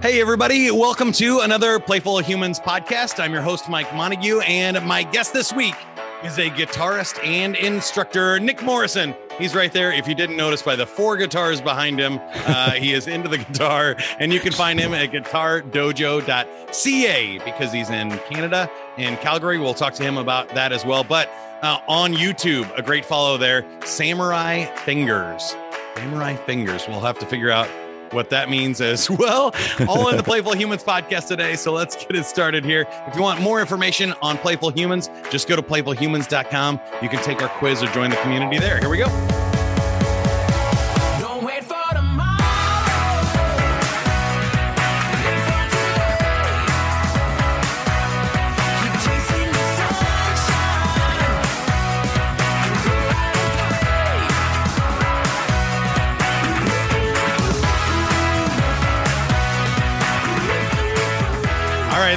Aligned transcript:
Hey, 0.00 0.20
everybody. 0.20 0.70
Welcome 0.70 1.10
to 1.14 1.40
another 1.40 1.80
Playful 1.80 2.20
Humans 2.20 2.60
podcast. 2.60 3.18
I'm 3.18 3.32
your 3.32 3.42
host, 3.42 3.68
Mike 3.68 3.92
Montague, 3.92 4.38
and 4.42 4.80
my 4.86 5.02
guest 5.02 5.32
this 5.32 5.52
week 5.52 5.74
is 6.22 6.38
a 6.38 6.50
guitarist 6.50 7.18
and 7.26 7.56
instructor, 7.56 8.38
Nick 8.38 8.62
Morrison. 8.62 9.12
He's 9.38 9.56
right 9.56 9.72
there. 9.72 9.90
If 9.90 10.06
you 10.06 10.14
didn't 10.14 10.36
notice 10.36 10.62
by 10.62 10.76
the 10.76 10.86
four 10.86 11.16
guitars 11.16 11.60
behind 11.60 11.98
him, 11.98 12.20
uh, 12.32 12.70
he 12.74 12.92
is 12.92 13.08
into 13.08 13.28
the 13.28 13.38
guitar, 13.38 13.96
and 14.20 14.32
you 14.32 14.38
can 14.38 14.52
find 14.52 14.78
him 14.78 14.94
at 14.94 15.10
guitardojo.ca 15.10 17.38
because 17.38 17.72
he's 17.72 17.90
in 17.90 18.10
Canada 18.30 18.70
and 18.98 19.18
Calgary. 19.18 19.58
We'll 19.58 19.74
talk 19.74 19.94
to 19.94 20.04
him 20.04 20.16
about 20.16 20.48
that 20.50 20.70
as 20.70 20.84
well. 20.84 21.02
But 21.02 21.28
uh, 21.62 21.80
on 21.88 22.14
YouTube, 22.14 22.72
a 22.78 22.82
great 22.82 23.04
follow 23.04 23.36
there, 23.36 23.66
Samurai 23.84 24.66
Fingers. 24.76 25.56
Samurai 25.96 26.36
Fingers. 26.36 26.86
We'll 26.86 27.00
have 27.00 27.18
to 27.18 27.26
figure 27.26 27.50
out 27.50 27.68
what 28.12 28.30
that 28.30 28.50
means 28.50 28.80
as 28.80 29.10
well. 29.10 29.54
All 29.88 30.08
in 30.08 30.16
the 30.16 30.22
Playful 30.22 30.54
Humans 30.54 30.84
podcast 30.84 31.28
today. 31.28 31.56
So 31.56 31.72
let's 31.72 31.96
get 31.96 32.14
it 32.14 32.24
started 32.24 32.64
here. 32.64 32.86
If 33.06 33.14
you 33.16 33.22
want 33.22 33.40
more 33.40 33.60
information 33.60 34.14
on 34.22 34.38
Playful 34.38 34.70
Humans, 34.70 35.10
just 35.30 35.48
go 35.48 35.56
to 35.56 35.62
playfulhumans.com. 35.62 36.80
You 37.02 37.08
can 37.08 37.22
take 37.22 37.42
our 37.42 37.48
quiz 37.48 37.82
or 37.82 37.86
join 37.88 38.10
the 38.10 38.16
community 38.16 38.58
there. 38.58 38.78
Here 38.78 38.88
we 38.88 38.98
go. 38.98 39.47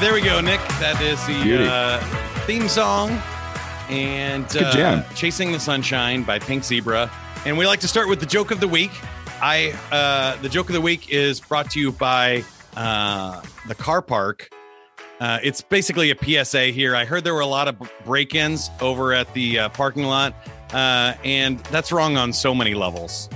There 0.02 0.16
we 0.16 0.22
go, 0.22 0.42
Nick. 0.42 0.60
That 0.80 1.00
is 1.00 1.24
the 1.28 1.72
uh, 1.72 2.00
theme 2.48 2.68
song 2.68 3.12
and 3.88 4.46
uh. 4.58 5.04
Chasing 5.14 5.52
the 5.52 5.60
Sunshine 5.60 6.24
by 6.24 6.40
Pink 6.40 6.64
Zebra. 6.64 7.12
And 7.46 7.56
we 7.56 7.68
like 7.68 7.82
to 7.82 7.88
start 7.88 8.10
with 8.10 8.20
the 8.20 8.26
joke 8.26 8.50
of 8.50 8.60
the 8.60 8.68
week. 8.68 8.90
I 9.44 9.74
uh, 9.92 10.42
the 10.42 10.50
joke 10.50 10.70
of 10.70 10.74
the 10.74 10.82
week 10.82 11.12
is 11.12 11.40
brought 11.40 11.70
to 11.72 11.80
you 11.80 11.92
by 11.92 12.44
uh, 12.76 13.44
the 13.68 13.76
car 13.76 14.02
park. 14.02 14.50
Uh, 15.20 15.38
it's 15.44 15.62
basically 15.62 16.10
a 16.10 16.16
PSA 16.16 16.68
here. 16.68 16.96
I 16.96 17.06
heard 17.06 17.24
there 17.24 17.36
were 17.36 17.42
a 17.42 17.46
lot 17.46 17.68
of 17.68 17.76
break-ins 18.04 18.72
over 18.82 19.14
at 19.14 19.32
the 19.36 19.60
uh, 19.60 19.70
parking 19.70 20.06
lot, 20.06 20.34
uh, 20.74 21.14
and 21.24 21.60
that's 21.66 21.92
wrong 21.92 22.18
on 22.18 22.34
so 22.34 22.56
many 22.56 22.74
levels 22.74 23.30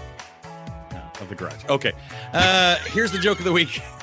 of 1.22 1.30
the 1.30 1.36
garage. 1.36 1.64
Okay, 1.70 1.92
uh, 2.34 2.78
here's 2.86 3.12
the 3.12 3.20
joke 3.20 3.38
of 3.38 3.46
the 3.46 3.54
week. 3.54 3.84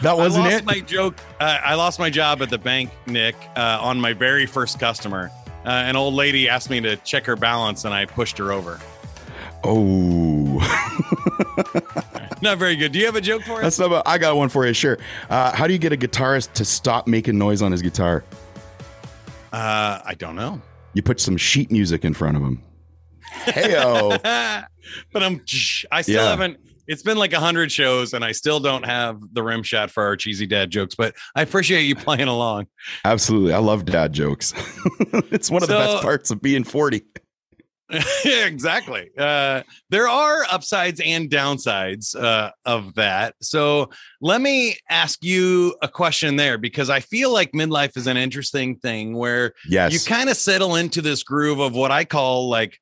That 0.00 0.16
wasn't 0.16 0.46
I 0.46 0.50
lost 0.50 0.62
it. 0.62 0.64
my 0.64 0.80
joke. 0.80 1.16
Uh, 1.40 1.58
I 1.64 1.74
lost 1.74 1.98
my 1.98 2.08
job 2.10 2.40
at 2.42 2.50
the 2.50 2.58
bank, 2.58 2.90
Nick, 3.06 3.36
uh, 3.56 3.78
on 3.80 4.00
my 4.00 4.12
very 4.12 4.46
first 4.46 4.80
customer. 4.80 5.30
Uh, 5.64 5.68
an 5.68 5.94
old 5.96 6.14
lady 6.14 6.48
asked 6.48 6.70
me 6.70 6.80
to 6.80 6.96
check 6.96 7.24
her 7.26 7.36
balance, 7.36 7.84
and 7.84 7.92
I 7.94 8.06
pushed 8.06 8.38
her 8.38 8.50
over. 8.52 8.80
oh, 9.64 10.58
Not 12.42 12.58
very 12.58 12.74
good. 12.74 12.90
Do 12.92 12.98
you 12.98 13.06
have 13.06 13.14
a 13.14 13.20
joke 13.20 13.42
for 13.42 13.62
us? 13.62 13.76
that's 13.76 13.78
not. 13.78 14.02
I 14.06 14.18
got 14.18 14.36
one 14.36 14.48
for 14.48 14.66
you. 14.66 14.72
Sure. 14.72 14.98
Uh, 15.30 15.54
how 15.54 15.66
do 15.68 15.72
you 15.72 15.78
get 15.78 15.92
a 15.92 15.96
guitarist 15.96 16.54
to 16.54 16.64
stop 16.64 17.06
making 17.06 17.38
noise 17.38 17.62
on 17.62 17.70
his 17.70 17.82
guitar? 17.82 18.24
Uh, 19.52 20.00
I 20.04 20.14
don't 20.18 20.34
know. 20.34 20.60
You 20.94 21.02
put 21.02 21.20
some 21.20 21.36
sheet 21.36 21.70
music 21.70 22.04
in 22.04 22.14
front 22.14 22.36
of 22.36 22.42
him. 22.42 22.60
Heyo. 23.44 24.20
but 25.12 25.22
I'm. 25.22 25.40
I 25.92 26.02
still 26.02 26.14
Yeah. 26.16 26.30
haven't. 26.30 26.58
It's 26.86 27.02
been 27.02 27.16
like 27.16 27.32
a 27.32 27.40
hundred 27.40 27.70
shows, 27.70 28.12
and 28.12 28.24
I 28.24 28.32
still 28.32 28.60
don't 28.60 28.84
have 28.84 29.20
the 29.32 29.42
rim 29.42 29.62
shot 29.62 29.90
for 29.90 30.02
our 30.02 30.16
cheesy 30.16 30.46
dad 30.46 30.70
jokes. 30.70 30.94
But 30.94 31.14
I 31.34 31.42
appreciate 31.42 31.82
you 31.82 31.94
playing 31.94 32.28
along. 32.28 32.66
Absolutely. 33.04 33.52
I 33.54 33.58
love 33.58 33.84
dad 33.84 34.12
jokes. 34.12 34.52
it's 35.30 35.50
one 35.50 35.62
of 35.62 35.68
the 35.68 35.76
best 35.76 36.02
parts 36.02 36.30
of 36.30 36.42
being 36.42 36.64
40. 36.64 37.02
Yeah, 38.24 38.46
exactly. 38.46 39.10
Uh, 39.18 39.62
there 39.90 40.08
are 40.08 40.44
upsides 40.50 41.00
and 41.04 41.28
downsides 41.28 42.16
uh, 42.16 42.50
of 42.64 42.94
that. 42.94 43.34
So 43.42 43.90
let 44.22 44.40
me 44.40 44.78
ask 44.88 45.22
you 45.22 45.76
a 45.82 45.88
question 45.88 46.36
there 46.36 46.56
because 46.56 46.88
I 46.88 47.00
feel 47.00 47.30
like 47.32 47.52
midlife 47.52 47.96
is 47.98 48.06
an 48.06 48.16
interesting 48.16 48.76
thing 48.76 49.14
where 49.14 49.52
Yes. 49.68 49.92
you 49.92 50.00
kind 50.00 50.30
of 50.30 50.36
settle 50.38 50.76
into 50.76 51.02
this 51.02 51.22
groove 51.22 51.58
of 51.60 51.74
what 51.74 51.90
I 51.90 52.04
call 52.06 52.48
like 52.48 52.78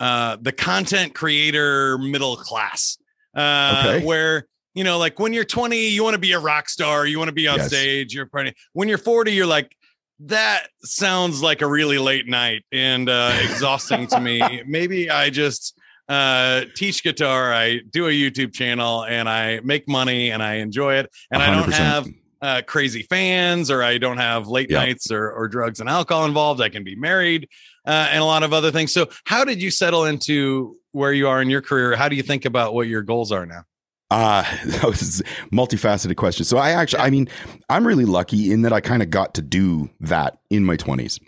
uh, 0.00 0.36
the 0.40 0.50
content 0.50 1.14
creator 1.14 1.96
middle 1.98 2.34
class, 2.36 2.98
uh, 3.36 3.84
Okay. 3.96 4.04
where 4.04 4.46
you 4.74 4.84
know, 4.84 4.96
like 4.96 5.18
when 5.20 5.34
you're 5.34 5.44
20, 5.44 5.88
you 5.88 6.02
want 6.02 6.14
to 6.14 6.18
be 6.18 6.32
a 6.32 6.38
rock 6.38 6.66
star, 6.66 7.04
you 7.06 7.18
want 7.18 7.28
to 7.28 7.34
be 7.34 7.46
on 7.46 7.58
Yes. 7.58 7.66
stage. 7.68 8.14
You're 8.14 8.24
pretty. 8.24 8.54
When 8.72 8.88
you're 8.88 8.96
40, 8.96 9.30
you're 9.32 9.44
like, 9.44 9.76
that 10.20 10.68
sounds 10.82 11.42
like 11.42 11.60
a 11.60 11.66
really 11.66 11.98
late 11.98 12.26
night 12.26 12.62
and 12.72 13.10
uh, 13.10 13.34
exhausting 13.42 14.06
to 14.06 14.18
me. 14.20 14.62
Maybe 14.66 15.10
I 15.10 15.28
just 15.28 15.78
uh, 16.08 16.62
teach 16.74 17.02
guitar, 17.02 17.52
I 17.52 17.80
do 17.90 18.06
a 18.06 18.10
YouTube 18.10 18.54
channel, 18.54 19.04
and 19.04 19.28
I 19.28 19.60
make 19.60 19.86
money 19.88 20.30
and 20.30 20.42
I 20.42 20.54
enjoy 20.54 20.94
it, 20.94 21.10
and 21.30 21.42
I 21.42 21.50
don't 21.50 21.70
have 21.72 22.08
uh, 22.40 22.62
crazy 22.66 23.02
fans 23.02 23.70
or 23.70 23.82
I 23.82 23.98
don't 23.98 24.16
have 24.18 24.48
late 24.48 24.70
Yeah. 24.70 24.78
nights 24.78 25.10
or, 25.12 25.30
or 25.30 25.48
drugs 25.48 25.80
and 25.80 25.88
alcohol 25.88 26.24
involved. 26.24 26.60
I 26.62 26.70
can 26.70 26.82
be 26.82 26.96
married 26.96 27.46
uh, 27.86 28.08
and 28.10 28.20
a 28.20 28.24
lot 28.24 28.42
of 28.42 28.52
other 28.52 28.70
things. 28.70 28.92
So, 28.92 29.08
how 29.24 29.44
did 29.44 29.62
you 29.62 29.70
settle 29.70 30.04
into 30.04 30.76
where 30.92 31.12
you 31.12 31.28
are 31.28 31.40
in 31.42 31.50
your 31.50 31.62
career? 31.62 31.96
How 31.96 32.08
do 32.08 32.16
you 32.16 32.22
think 32.22 32.44
about 32.44 32.74
what 32.74 32.86
your 32.86 33.02
goals 33.02 33.32
are 33.32 33.46
now? 33.46 33.64
Uh, 34.10 34.42
that 34.66 34.84
was 34.84 35.22
multifaceted 35.52 36.16
question. 36.16 36.44
So 36.44 36.58
I 36.58 36.70
actually, 36.70 37.00
I 37.00 37.10
mean, 37.10 37.28
I'm 37.70 37.86
really 37.86 38.04
lucky 38.04 38.52
in 38.52 38.62
that 38.62 38.72
I 38.72 38.80
kind 38.80 39.02
of 39.02 39.10
got 39.10 39.34
to 39.34 39.42
do 39.42 39.90
that 40.00 40.38
in 40.50 40.64
my 40.64 40.76
20s. 40.76 41.18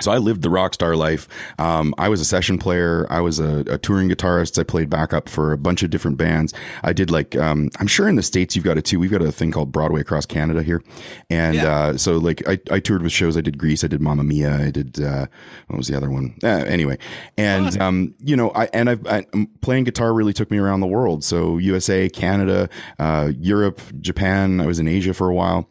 So 0.00 0.10
I 0.10 0.18
lived 0.18 0.42
the 0.42 0.50
rock 0.50 0.74
star 0.74 0.96
life. 0.96 1.28
Um, 1.58 1.94
I 1.98 2.08
was 2.08 2.20
a 2.20 2.24
session 2.24 2.58
player. 2.58 3.06
I 3.10 3.20
was 3.20 3.38
a, 3.38 3.60
a 3.70 3.78
touring 3.78 4.08
guitarist. 4.08 4.58
I 4.58 4.64
played 4.64 4.90
backup 4.90 5.28
for 5.28 5.52
a 5.52 5.58
bunch 5.58 5.84
of 5.84 5.90
different 5.90 6.16
bands. 6.16 6.52
I 6.82 6.92
did 6.92 7.12
like, 7.12 7.36
um, 7.36 7.70
I'm 7.78 7.86
sure 7.86 8.08
in 8.08 8.16
the 8.16 8.22
States 8.22 8.56
you've 8.56 8.64
got 8.64 8.76
it 8.76 8.84
too. 8.84 8.98
We've 8.98 9.10
got 9.10 9.22
a 9.22 9.30
thing 9.30 9.52
called 9.52 9.70
Broadway 9.70 10.00
across 10.00 10.26
Canada 10.26 10.64
here. 10.64 10.82
And, 11.30 11.54
Yeah. 11.54 11.74
uh, 11.76 11.96
so 11.96 12.18
like 12.18 12.42
I, 12.48 12.58
I 12.72 12.80
toured 12.80 13.02
with 13.02 13.12
shows. 13.12 13.36
I 13.36 13.40
did 13.40 13.56
Grease. 13.56 13.84
I 13.84 13.86
did 13.86 14.00
Mamma 14.00 14.24
Mia. 14.24 14.56
I 14.66 14.70
did, 14.70 15.00
uh, 15.00 15.26
what 15.68 15.76
was 15.76 15.86
the 15.86 15.96
other 15.96 16.10
one? 16.10 16.34
Uh, 16.42 16.48
anyway. 16.48 16.98
And, 17.38 17.80
um, 17.80 18.14
you 18.18 18.34
know, 18.34 18.50
I, 18.50 18.68
and 18.72 18.90
I've, 18.90 19.06
I, 19.06 19.26
um, 19.32 19.48
playing 19.60 19.84
guitar 19.84 20.12
really 20.12 20.32
took 20.32 20.50
me 20.50 20.58
around 20.58 20.80
the 20.80 20.88
world. 20.88 21.22
So 21.22 21.58
USA, 21.58 22.08
Canada, 22.08 22.68
uh, 22.98 23.30
Europe, 23.38 23.80
Japan. 24.00 24.60
I 24.60 24.66
was 24.66 24.80
in 24.80 24.88
Asia 24.88 25.14
for 25.14 25.28
a 25.28 25.34
while 25.34 25.68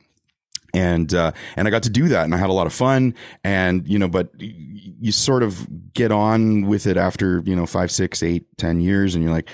and 0.74 1.14
uh, 1.14 1.32
and 1.56 1.68
I 1.68 1.72
got 1.72 1.84
to 1.84 1.90
do 1.90 2.08
that, 2.10 2.26
and 2.26 2.34
I 2.34 2.38
had 2.38 2.50
a 2.50 2.54
lot 2.54 2.68
of 2.68 2.74
fun, 2.74 3.14
and 3.44 3.88
you 3.88 4.00
know, 4.00 4.08
but 4.08 4.30
you 4.40 5.12
sort 5.12 5.44
of 5.44 5.68
get 5.94 6.12
on 6.12 6.66
with 6.68 6.88
it 6.88 6.98
after 6.98 7.42
you 7.46 7.56
know 7.56 7.66
five, 7.66 7.92
six, 7.92 8.24
eight, 8.24 8.46
ten 8.58 8.80
years, 8.80 9.14
and 9.16 9.24
you're 9.24 9.34
like, 9.34 9.50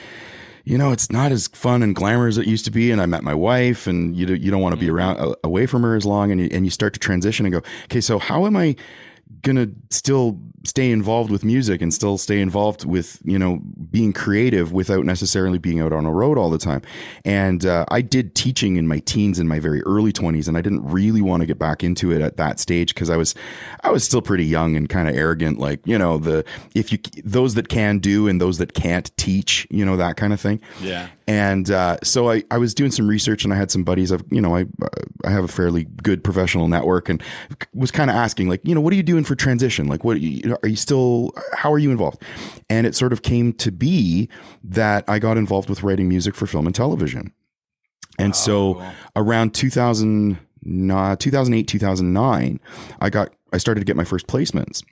you 0.63 0.77
know, 0.77 0.91
it's 0.91 1.11
not 1.11 1.31
as 1.31 1.47
fun 1.47 1.83
and 1.83 1.95
glamorous 1.95 2.37
as 2.37 2.45
it 2.45 2.47
used 2.47 2.65
to 2.65 2.71
be, 2.71 2.91
and 2.91 3.01
I 3.01 3.05
met 3.05 3.23
my 3.23 3.33
wife, 3.33 3.87
and 3.87 4.15
you 4.15 4.25
don't- 4.25 4.41
you 4.41 4.51
don't 4.51 4.61
want 4.61 4.75
to 4.75 4.79
be 4.79 4.89
around 4.89 5.17
uh, 5.19 5.33
away 5.43 5.65
from 5.65 5.81
her 5.83 5.95
as 5.95 6.05
long, 6.05 6.31
and 6.31 6.39
you, 6.41 6.49
and 6.51 6.65
you 6.65 6.71
start 6.71 6.93
to 6.93 6.99
transition 6.99 7.45
and 7.45 7.53
go, 7.53 7.61
okay, 7.85 8.01
so 8.01 8.19
how 8.19 8.45
am 8.45 8.55
I 8.55 8.75
gonna 9.41 9.67
still 9.89 10.39
stay 10.65 10.91
involved 10.91 11.31
with 11.31 11.45
music 11.45 11.81
and 11.81 11.93
still 11.93 12.17
stay 12.17 12.41
involved 12.41 12.83
with 12.83 13.19
you 13.23 13.39
know 13.39 13.61
being 13.89 14.11
creative 14.11 14.73
without 14.73 15.05
necessarily 15.05 15.57
being 15.57 15.79
out 15.79 15.93
on 15.93 16.05
a 16.05 16.11
road 16.11 16.37
all 16.37 16.49
the 16.49 16.57
time 16.57 16.81
and 17.23 17.65
uh, 17.65 17.85
i 17.89 18.01
did 18.01 18.35
teaching 18.35 18.75
in 18.75 18.85
my 18.87 18.99
teens 18.99 19.39
in 19.39 19.47
my 19.47 19.57
very 19.59 19.81
early 19.83 20.11
20s 20.11 20.47
and 20.49 20.57
i 20.57 20.61
didn't 20.61 20.83
really 20.83 21.21
want 21.21 21.39
to 21.41 21.45
get 21.47 21.57
back 21.57 21.83
into 21.83 22.11
it 22.11 22.21
at 22.21 22.35
that 22.35 22.59
stage 22.59 22.93
because 22.93 23.09
i 23.09 23.15
was 23.15 23.33
i 23.83 23.89
was 23.89 24.03
still 24.03 24.21
pretty 24.21 24.45
young 24.45 24.75
and 24.75 24.89
kind 24.89 25.07
of 25.07 25.15
arrogant 25.15 25.57
like 25.59 25.79
you 25.85 25.97
know 25.97 26.17
the 26.17 26.43
if 26.75 26.91
you 26.91 26.97
those 27.23 27.53
that 27.55 27.69
can 27.69 27.99
do 27.99 28.27
and 28.27 28.41
those 28.41 28.57
that 28.57 28.73
can't 28.73 29.15
teach 29.15 29.65
you 29.69 29.85
know 29.85 29.95
that 29.95 30.17
kind 30.17 30.33
of 30.33 30.41
thing 30.41 30.59
Yeah. 30.81 31.07
And 31.29 31.69
uh, 31.69 31.97
so 32.01 32.31
I, 32.31 32.43
I 32.49 32.57
was 32.57 32.73
doing 32.73 32.89
some 32.89 33.07
research 33.07 33.43
and 33.43 33.53
I 33.53 33.55
had 33.55 33.69
some 33.69 33.83
buddies 33.83 34.09
of, 34.09 34.23
you 34.31 34.41
know, 34.41 34.55
I, 34.55 34.65
I 35.23 35.29
have 35.29 35.43
a 35.43 35.47
fairly 35.47 35.83
good 36.01 36.23
professional 36.23 36.67
network 36.67 37.07
and 37.07 37.21
was 37.71 37.91
kind 37.91 38.09
of 38.09 38.15
asking 38.15 38.49
like, 38.49 38.61
you 38.63 38.73
know, 38.73 38.81
what 38.81 38.91
are 38.93 38.95
you 38.95 39.03
doing 39.03 39.23
for 39.23 39.35
transition? 39.35 39.85
Like, 39.85 40.03
what 40.03 40.19
you- 40.19 40.57
are 40.63 40.67
you 40.67 40.75
still, 40.75 41.31
how 41.53 41.71
are 41.71 41.77
you 41.77 41.91
involved? 41.91 42.23
And 42.67 42.87
it 42.87 42.95
sort 42.95 43.13
of 43.13 43.21
came 43.21 43.53
to 43.53 43.71
be 43.71 44.27
that 44.63 45.03
I 45.07 45.19
got 45.19 45.37
involved 45.37 45.69
with 45.69 45.83
writing 45.83 46.09
music 46.09 46.33
for 46.33 46.47
film 46.47 46.65
and 46.65 46.73
television. 46.73 47.31
And 48.17 48.35
so 48.35 48.73
cool. 48.73 48.91
around 49.15 49.53
2000, 49.53 50.39
2008, 50.63 51.67
2009, 51.67 52.59
I 53.01 53.09
got, 53.11 53.29
I 53.53 53.59
started 53.59 53.81
to 53.81 53.85
get 53.85 53.95
my 53.95 54.03
first 54.03 54.25
placements. 54.25 54.83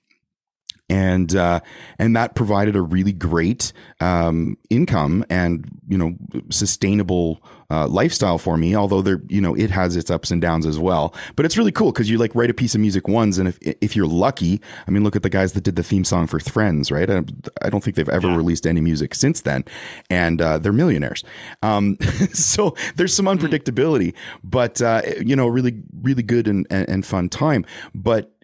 And 0.89 1.36
uh, 1.36 1.60
and 2.00 2.16
that 2.16 2.36
provided 2.36 2.75
a 2.75 2.81
really 2.81 3.13
great 3.13 3.74
um, 4.00 4.57
income 4.69 5.25
and 5.30 5.69
you 5.88 5.98
know 5.98 6.16
sustainable 6.50 7.42
uh, 7.69 7.88
lifestyle 7.88 8.38
for 8.38 8.57
me. 8.57 8.75
Although 8.75 9.01
there, 9.01 9.22
you 9.28 9.42
know, 9.42 9.54
it 9.54 9.69
has 9.72 9.95
its 9.95 10.10
ups 10.10 10.31
and 10.31 10.42
downs 10.42 10.66
as 10.66 10.80
well. 10.80 11.13
But 11.36 11.45
it's 11.45 11.57
really 11.57 11.72
cool 11.72 11.92
because 11.92 12.10
you 12.10 12.18
like 12.18 12.34
write 12.36 12.50
a 12.50 12.54
piece 12.54 12.75
of 12.75 12.81
music 12.81 13.07
once, 13.07 13.38
and 13.38 13.50
if 13.50 13.57
if 13.62 13.95
you're 13.95 14.07
lucky, 14.07 14.62
I 14.88 14.92
mean, 14.92 15.04
look 15.04 15.16
at 15.16 15.24
the 15.24 15.30
guys 15.30 15.54
that 15.54 15.63
did 15.63 15.75
the 15.75 15.84
theme 15.84 16.06
song 16.06 16.28
for 16.28 16.39
Friends, 16.39 16.92
right? 16.92 17.10
I, 17.10 17.24
I 17.62 17.69
don't 17.69 17.84
think 17.84 17.95
they've 17.95 18.07
ever 18.07 18.30
released 18.30 18.66
any 18.66 18.80
music 18.80 19.13
since 19.16 19.42
then, 19.42 19.66
and 20.10 20.42
uh, 20.42 20.57
they're 20.60 20.74
millionaires. 20.74 21.24
Um, 21.62 21.98
so 22.34 22.75
there's 22.95 23.13
some 23.13 23.25
unpredictability, 23.25 24.13
but 24.44 24.81
uh, 24.81 25.01
you 25.19 25.36
know, 25.36 25.48
really 25.48 25.81
really 26.01 26.24
good 26.24 26.48
and, 26.48 26.66
and, 26.69 26.88
and 26.88 27.06
fun 27.06 27.28
time. 27.28 27.66
But 27.94 28.37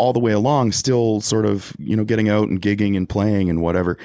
all 0.00 0.14
the 0.14 0.18
way 0.18 0.32
along, 0.32 0.72
still 0.72 1.20
sort 1.20 1.44
of 1.44 1.74
you 1.78 1.94
know 1.94 2.04
getting 2.04 2.28
out 2.28 2.48
and 2.48 2.60
gigging 2.60 2.96
and 2.96 3.08
playing 3.08 3.50
and 3.50 3.60
whatever 3.60 3.98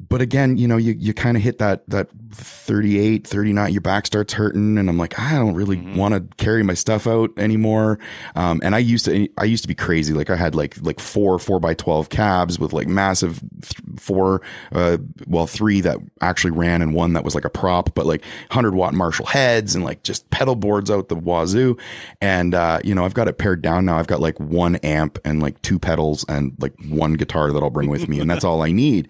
but 0.00 0.20
again, 0.20 0.56
you 0.56 0.68
know, 0.68 0.76
you, 0.76 0.94
you 0.96 1.12
kind 1.12 1.36
of 1.36 1.42
hit 1.42 1.58
that, 1.58 1.88
that 1.88 2.08
38, 2.32 3.26
39, 3.26 3.72
your 3.72 3.80
back 3.80 4.06
starts 4.06 4.32
hurting. 4.32 4.78
And 4.78 4.88
I'm 4.88 4.96
like, 4.96 5.18
I 5.18 5.34
don't 5.34 5.54
really 5.54 5.76
want 5.76 6.14
to 6.14 6.36
carry 6.36 6.62
my 6.62 6.74
stuff 6.74 7.06
out 7.06 7.30
anymore. 7.36 7.98
Um, 8.36 8.60
and 8.62 8.74
I 8.74 8.78
used 8.78 9.06
to, 9.06 9.28
I 9.38 9.44
used 9.44 9.64
to 9.64 9.68
be 9.68 9.74
crazy. 9.74 10.14
Like 10.14 10.30
I 10.30 10.36
had 10.36 10.54
like, 10.54 10.76
like 10.82 11.00
four, 11.00 11.38
four 11.38 11.58
by 11.58 11.74
12 11.74 12.10
cabs 12.10 12.58
with 12.58 12.72
like 12.72 12.86
massive 12.86 13.40
th- 13.62 14.00
four, 14.00 14.40
uh, 14.72 14.98
well, 15.26 15.46
three 15.46 15.80
that 15.80 15.98
actually 16.20 16.52
ran 16.52 16.80
and 16.80 16.94
one 16.94 17.14
that 17.14 17.24
was 17.24 17.34
like 17.34 17.44
a 17.44 17.50
prop, 17.50 17.94
but 17.94 18.06
like 18.06 18.22
100 18.50 18.74
watt 18.74 18.94
Marshall 18.94 19.26
heads 19.26 19.74
and 19.74 19.84
like 19.84 20.04
just 20.04 20.30
pedal 20.30 20.54
boards 20.54 20.90
out 20.90 21.08
the 21.08 21.16
wazoo. 21.16 21.76
And, 22.20 22.54
uh, 22.54 22.80
you 22.84 22.94
know, 22.94 23.04
I've 23.04 23.14
got 23.14 23.26
it 23.26 23.38
pared 23.38 23.62
down 23.62 23.86
now. 23.86 23.98
I've 23.98 24.06
got 24.06 24.20
like 24.20 24.38
one 24.38 24.76
amp 24.76 25.18
and 25.24 25.42
like 25.42 25.60
two 25.62 25.78
pedals 25.78 26.24
and 26.28 26.52
like 26.60 26.74
one 26.88 27.14
guitar 27.14 27.52
that 27.52 27.62
I'll 27.62 27.70
bring 27.70 27.88
with 27.88 28.08
me. 28.08 28.20
And 28.20 28.30
that's 28.30 28.44
all 28.44 28.62
I 28.62 28.70
need. 28.70 29.08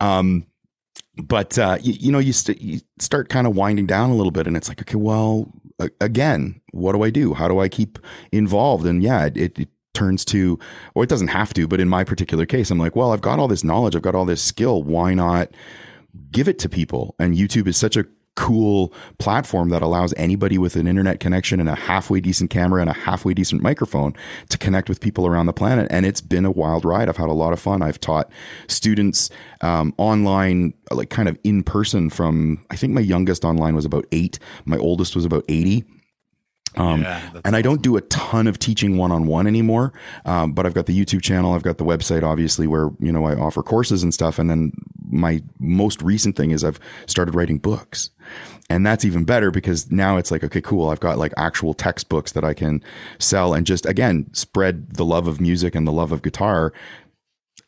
Um, 0.00 0.21
but 1.24 1.58
uh, 1.58 1.78
you, 1.82 1.92
you 1.92 2.12
know, 2.12 2.18
you, 2.18 2.32
st- 2.32 2.60
you 2.60 2.80
start 2.98 3.28
kind 3.28 3.46
of 3.46 3.54
winding 3.54 3.86
down 3.86 4.10
a 4.10 4.14
little 4.14 4.30
bit, 4.30 4.46
and 4.46 4.56
it's 4.56 4.68
like, 4.68 4.80
okay, 4.80 4.96
well, 4.96 5.52
a- 5.78 5.90
again, 6.00 6.60
what 6.72 6.92
do 6.92 7.02
I 7.02 7.10
do? 7.10 7.34
How 7.34 7.48
do 7.48 7.60
I 7.60 7.68
keep 7.68 7.98
involved? 8.30 8.86
And 8.86 9.02
yeah, 9.02 9.26
it, 9.26 9.58
it 9.58 9.68
turns 9.94 10.24
to, 10.26 10.58
or 10.94 11.04
it 11.04 11.10
doesn't 11.10 11.28
have 11.28 11.52
to, 11.54 11.68
but 11.68 11.80
in 11.80 11.88
my 11.88 12.02
particular 12.04 12.46
case, 12.46 12.70
I'm 12.70 12.78
like, 12.78 12.96
well, 12.96 13.12
I've 13.12 13.20
got 13.20 13.38
all 13.38 13.48
this 13.48 13.64
knowledge, 13.64 13.94
I've 13.94 14.02
got 14.02 14.14
all 14.14 14.24
this 14.24 14.42
skill. 14.42 14.82
Why 14.82 15.14
not 15.14 15.50
give 16.30 16.48
it 16.48 16.58
to 16.60 16.68
people? 16.68 17.14
And 17.18 17.36
YouTube 17.36 17.66
is 17.66 17.76
such 17.76 17.96
a 17.96 18.06
cool 18.34 18.92
platform 19.18 19.68
that 19.68 19.82
allows 19.82 20.14
anybody 20.16 20.56
with 20.56 20.74
an 20.76 20.86
internet 20.86 21.20
connection 21.20 21.60
and 21.60 21.68
a 21.68 21.74
halfway 21.74 22.20
decent 22.20 22.50
camera 22.50 22.80
and 22.80 22.88
a 22.88 22.94
halfway 22.94 23.34
decent 23.34 23.62
microphone 23.62 24.14
to 24.48 24.56
connect 24.56 24.88
with 24.88 25.00
people 25.00 25.26
around 25.26 25.46
the 25.46 25.52
planet. 25.52 25.86
And 25.90 26.06
it's 26.06 26.20
been 26.20 26.44
a 26.44 26.50
wild 26.50 26.84
ride. 26.84 27.08
I've 27.08 27.18
had 27.18 27.28
a 27.28 27.34
lot 27.34 27.52
of 27.52 27.60
fun. 27.60 27.82
I've 27.82 28.00
taught 28.00 28.30
students 28.68 29.28
um, 29.60 29.94
online, 29.98 30.72
like 30.90 31.10
kind 31.10 31.28
of 31.28 31.38
in 31.44 31.62
person 31.62 32.08
from, 32.08 32.64
I 32.70 32.76
think 32.76 32.94
my 32.94 33.02
youngest 33.02 33.44
online 33.44 33.74
was 33.74 33.84
about 33.84 34.06
eight. 34.12 34.38
My 34.64 34.78
oldest 34.78 35.14
was 35.14 35.24
about 35.24 35.44
80. 35.48 35.84
Um, 36.74 37.02
Yeah, 37.02 37.20
and 37.44 37.54
I 37.54 37.60
don't 37.60 37.82
do 37.82 37.96
a 37.96 38.00
ton 38.02 38.46
of 38.46 38.58
teaching 38.58 38.96
one 38.96 39.12
on 39.12 39.26
one 39.26 39.46
anymore. 39.46 39.92
Um, 40.24 40.52
but 40.52 40.64
I've 40.64 40.74
got 40.74 40.86
the 40.86 40.98
YouTube 40.98 41.22
channel. 41.22 41.52
I've 41.52 41.62
got 41.62 41.76
the 41.76 41.84
website, 41.84 42.22
obviously, 42.22 42.66
where, 42.66 42.90
you 42.98 43.12
know, 43.12 43.26
I 43.26 43.34
offer 43.34 43.62
courses 43.62 44.02
and 44.02 44.14
stuff. 44.14 44.38
And 44.38 44.48
then 44.48 44.72
my 45.12 45.42
most 45.60 46.02
recent 46.02 46.36
thing 46.36 46.50
is 46.50 46.64
I've 46.64 46.80
started 47.06 47.34
writing 47.34 47.58
books. 47.58 48.10
And 48.70 48.86
that's 48.86 49.04
even 49.04 49.24
better 49.24 49.50
because 49.50 49.90
now 49.90 50.16
it's 50.16 50.30
like, 50.30 50.42
okay, 50.42 50.62
cool. 50.62 50.88
I've 50.88 51.00
got 51.00 51.18
like 51.18 51.34
actual 51.36 51.74
textbooks 51.74 52.32
that 52.32 52.44
I 52.44 52.54
can 52.54 52.82
sell 53.18 53.52
and 53.52 53.66
just, 53.66 53.84
again, 53.84 54.32
spread 54.32 54.94
the 54.94 55.04
love 55.04 55.28
of 55.28 55.40
music 55.40 55.74
and 55.74 55.86
the 55.86 55.92
love 55.92 56.10
of 56.10 56.22
guitar 56.22 56.72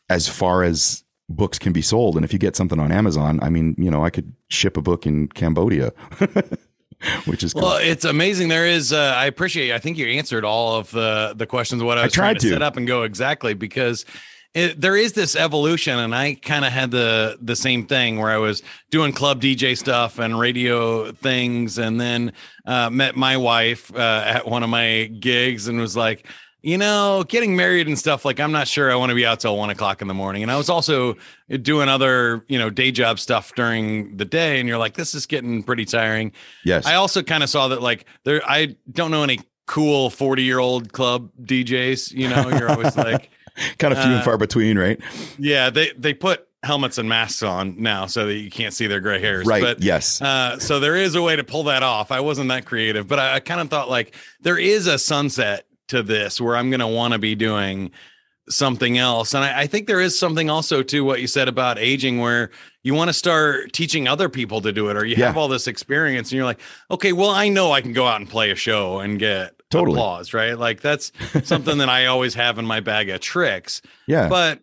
as 0.08 0.28
far 0.28 0.62
as 0.62 1.04
books 1.28 1.58
can 1.58 1.72
be 1.72 1.82
sold. 1.82 2.16
And 2.16 2.24
if 2.24 2.32
you 2.32 2.38
get 2.38 2.56
something 2.56 2.80
on 2.80 2.90
Amazon, 2.90 3.38
I 3.42 3.50
mean, 3.50 3.74
you 3.76 3.90
know, 3.90 4.04
I 4.04 4.10
could 4.10 4.32
ship 4.48 4.76
a 4.76 4.82
book 4.82 5.06
in 5.06 5.28
Cambodia, 5.28 5.92
which 7.26 7.42
is 7.42 7.52
cool. 7.52 7.62
Well, 7.62 7.76
it's 7.76 8.04
amazing. 8.04 8.48
There 8.48 8.66
is. 8.66 8.92
Uh, 8.92 9.14
I 9.16 9.26
appreciate. 9.26 9.72
I 9.72 9.78
think 9.78 9.98
you 9.98 10.06
answered 10.06 10.44
all 10.44 10.76
of 10.76 10.90
the 10.90 11.34
the 11.36 11.46
questions. 11.46 11.82
What 11.82 11.98
I 11.98 12.04
was 12.04 12.12
trying 12.12 12.34
tried 12.34 12.40
to 12.40 12.48
to. 12.48 12.54
set 12.54 12.62
up 12.62 12.76
and 12.76 12.86
go 12.86 13.02
exactly 13.02 13.54
because 13.54 14.04
it, 14.54 14.80
there 14.80 14.96
is 14.96 15.12
this 15.12 15.34
evolution, 15.34 15.98
and 15.98 16.14
I 16.14 16.34
kind 16.34 16.64
of 16.64 16.72
had 16.72 16.92
the 16.92 17.36
the 17.42 17.56
same 17.56 17.86
thing 17.86 18.18
where 18.18 18.30
I 18.30 18.36
was 18.36 18.62
doing 18.90 19.12
club 19.12 19.42
DJ 19.42 19.76
stuff 19.76 20.18
and 20.18 20.38
radio 20.38 21.10
things, 21.12 21.76
and 21.76 22.00
then 22.00 22.32
uh, 22.64 22.88
met 22.88 23.16
my 23.16 23.36
wife 23.36 23.94
uh, 23.94 24.22
at 24.24 24.46
one 24.46 24.62
of 24.62 24.70
my 24.70 25.06
gigs 25.06 25.68
and 25.68 25.80
was 25.80 25.96
like. 25.96 26.26
You 26.66 26.78
know, 26.78 27.26
getting 27.28 27.56
married 27.56 27.88
and 27.88 27.98
stuff 27.98 28.24
like 28.24 28.40
I'm 28.40 28.50
not 28.50 28.66
sure 28.66 28.90
I 28.90 28.94
want 28.94 29.10
to 29.10 29.14
be 29.14 29.26
out 29.26 29.40
till 29.40 29.54
one 29.54 29.68
o'clock 29.68 30.00
in 30.00 30.08
the 30.08 30.14
morning. 30.14 30.42
And 30.42 30.50
I 30.50 30.56
was 30.56 30.70
also 30.70 31.14
doing 31.60 31.90
other, 31.90 32.42
you 32.48 32.58
know, 32.58 32.70
day 32.70 32.90
job 32.90 33.18
stuff 33.18 33.54
during 33.54 34.16
the 34.16 34.24
day. 34.24 34.60
And 34.60 34.66
you're 34.66 34.78
like, 34.78 34.94
this 34.94 35.14
is 35.14 35.26
getting 35.26 35.62
pretty 35.62 35.84
tiring. 35.84 36.32
yes. 36.64 36.86
I 36.86 36.94
also 36.94 37.22
kind 37.22 37.42
of 37.42 37.50
saw 37.50 37.68
that 37.68 37.82
like 37.82 38.06
there 38.24 38.40
I 38.46 38.76
don't 38.90 39.10
know 39.10 39.22
any 39.22 39.40
cool 39.66 40.08
40 40.08 40.42
year 40.42 40.58
old 40.58 40.92
club 40.94 41.30
DJs, 41.42 42.12
you 42.12 42.30
know, 42.30 42.48
you're 42.48 42.70
always 42.70 42.96
like, 42.96 43.30
kind 43.78 43.92
of 43.92 43.98
few 44.00 44.10
and 44.10 44.20
uh, 44.20 44.24
far 44.24 44.38
between, 44.38 44.78
right? 44.78 45.00
yeah, 45.38 45.70
they 45.70 45.92
they 45.96 46.14
put 46.14 46.46
helmets 46.62 46.96
and 46.96 47.08
masks 47.08 47.42
on 47.42 47.74
now 47.80 48.06
so 48.06 48.26
that 48.26 48.34
you 48.36 48.50
can't 48.50 48.72
see 48.72 48.86
their 48.86 49.00
gray 49.00 49.20
hairs. 49.20 49.46
Right. 49.46 49.62
But 49.62 49.82
yes. 49.82 50.22
uh, 50.22 50.58
so 50.58 50.80
there 50.80 50.96
is 50.96 51.14
a 51.14 51.20
way 51.20 51.36
to 51.36 51.44
pull 51.44 51.64
that 51.64 51.82
off. 51.82 52.10
I 52.10 52.20
wasn't 52.20 52.48
that 52.48 52.64
creative, 52.64 53.06
but 53.06 53.18
I, 53.18 53.34
I 53.34 53.40
kind 53.40 53.60
of 53.60 53.68
thought 53.68 53.90
like 53.90 54.14
there 54.40 54.56
is 54.58 54.86
a 54.86 54.98
sunset 54.98 55.66
to 55.88 56.02
this 56.02 56.40
where 56.40 56.56
I'm 56.56 56.70
going 56.70 56.80
to 56.80 56.86
want 56.86 57.12
to 57.12 57.18
be 57.18 57.34
doing 57.34 57.90
something 58.48 58.98
else. 58.98 59.34
And 59.34 59.44
I, 59.44 59.60
I 59.62 59.66
think 59.66 59.86
there 59.86 60.00
is 60.00 60.18
something 60.18 60.48
also 60.50 60.82
to 60.84 61.04
what 61.04 61.20
you 61.20 61.26
said 61.26 61.48
about 61.48 61.78
aging 61.78 62.18
where 62.18 62.50
you 62.82 62.94
want 62.94 63.08
to 63.08 63.14
start 63.14 63.72
teaching 63.72 64.06
other 64.08 64.28
people 64.28 64.60
to 64.62 64.72
do 64.72 64.88
it 64.88 64.96
or 64.96 65.04
you 65.04 65.16
Yeah. 65.16 65.26
have 65.28 65.36
all 65.36 65.48
this 65.48 65.66
experience 65.66 66.28
and 66.30 66.36
you're 66.36 66.44
like, 66.44 66.60
okay, 66.90 67.12
well, 67.12 67.30
I 67.30 67.48
know 67.48 67.72
I 67.72 67.80
can 67.80 67.92
go 67.92 68.06
out 68.06 68.20
and 68.20 68.28
play 68.28 68.50
a 68.50 68.54
show 68.54 69.00
and 69.00 69.18
get 69.18 69.54
Totally. 69.74 69.96
applause, 69.98 70.32
right? 70.34 70.58
Like 70.58 70.80
that's 70.80 71.12
something 71.44 71.78
that 71.78 71.88
I 71.88 72.06
always 72.06 72.34
have 72.34 72.58
in 72.58 72.66
my 72.66 72.80
bag 72.80 73.08
of 73.10 73.20
tricks 73.20 73.82
yeah. 74.06 74.28
but 74.28 74.60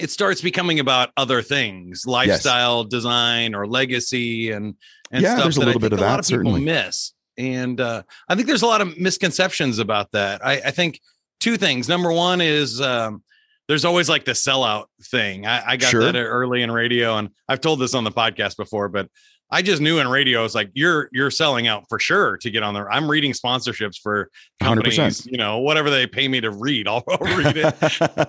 it 0.00 0.10
starts 0.10 0.40
becoming 0.40 0.80
about 0.80 1.10
other 1.16 1.40
things 1.42 2.04
lifestyle 2.06 2.82
design 2.84 3.54
or 3.54 3.66
legacy 3.66 4.50
and 4.50 4.74
and 5.12 5.22
Yeah, 5.22 5.34
stuff 5.34 5.42
there's 5.44 5.56
a 5.56 5.60
that 5.60 5.66
little 5.66 5.80
bit 5.80 5.92
of 5.92 5.98
a 6.00 6.02
lot 6.02 6.16
that, 6.16 6.20
of 6.20 6.24
people 6.38 6.52
certainly. 6.52 6.64
miss 6.64 7.12
and 7.38 7.80
uh, 7.80 8.02
i 8.28 8.34
think 8.34 8.46
there's 8.48 8.62
a 8.62 8.66
lot 8.66 8.80
of 8.80 8.98
misconceptions 8.98 9.78
about 9.78 10.10
that 10.12 10.44
i, 10.44 10.54
I 10.54 10.70
think 10.72 11.00
two 11.40 11.56
things 11.56 11.88
number 11.88 12.10
one 12.12 12.40
is 12.40 12.80
um, 12.80 13.22
there's 13.68 13.84
always 13.84 14.08
like 14.08 14.24
the 14.24 14.32
sellout 14.32 14.86
thing 15.04 15.46
i, 15.46 15.72
I 15.72 15.76
got 15.76 15.90
Sure. 15.90 16.02
that 16.10 16.16
early 16.16 16.62
in 16.62 16.70
radio 16.72 17.16
and 17.18 17.30
i've 17.48 17.60
told 17.60 17.78
this 17.80 17.94
on 17.94 18.02
the 18.04 18.10
podcast 18.12 18.56
before 18.56 18.88
but 18.88 19.08
I 19.50 19.62
just 19.62 19.80
knew 19.80 19.98
in 19.98 20.08
radio, 20.08 20.44
it's 20.44 20.54
like 20.54 20.70
you're 20.74 21.08
you're 21.12 21.30
selling 21.30 21.66
out 21.66 21.84
for 21.88 21.98
sure 21.98 22.36
to 22.38 22.50
get 22.50 22.62
on 22.62 22.74
there. 22.74 22.90
I'm 22.90 23.08
reading 23.10 23.32
sponsorships 23.32 23.98
for 24.02 24.30
100%. 24.60 24.66
companies, 24.66 25.26
you 25.26 25.38
know, 25.38 25.58
whatever 25.58 25.90
they 25.90 26.06
pay 26.06 26.26
me 26.28 26.40
to 26.40 26.50
read, 26.50 26.88
I'll, 26.88 27.04
I'll 27.08 27.18
read 27.18 27.56
it 27.56 27.74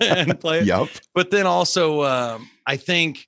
and 0.02 0.38
play 0.38 0.60
it. 0.60 0.66
yep. 0.66 0.88
But 1.14 1.30
then 1.30 1.46
also, 1.46 2.02
um, 2.02 2.48
I 2.66 2.76
think 2.76 3.26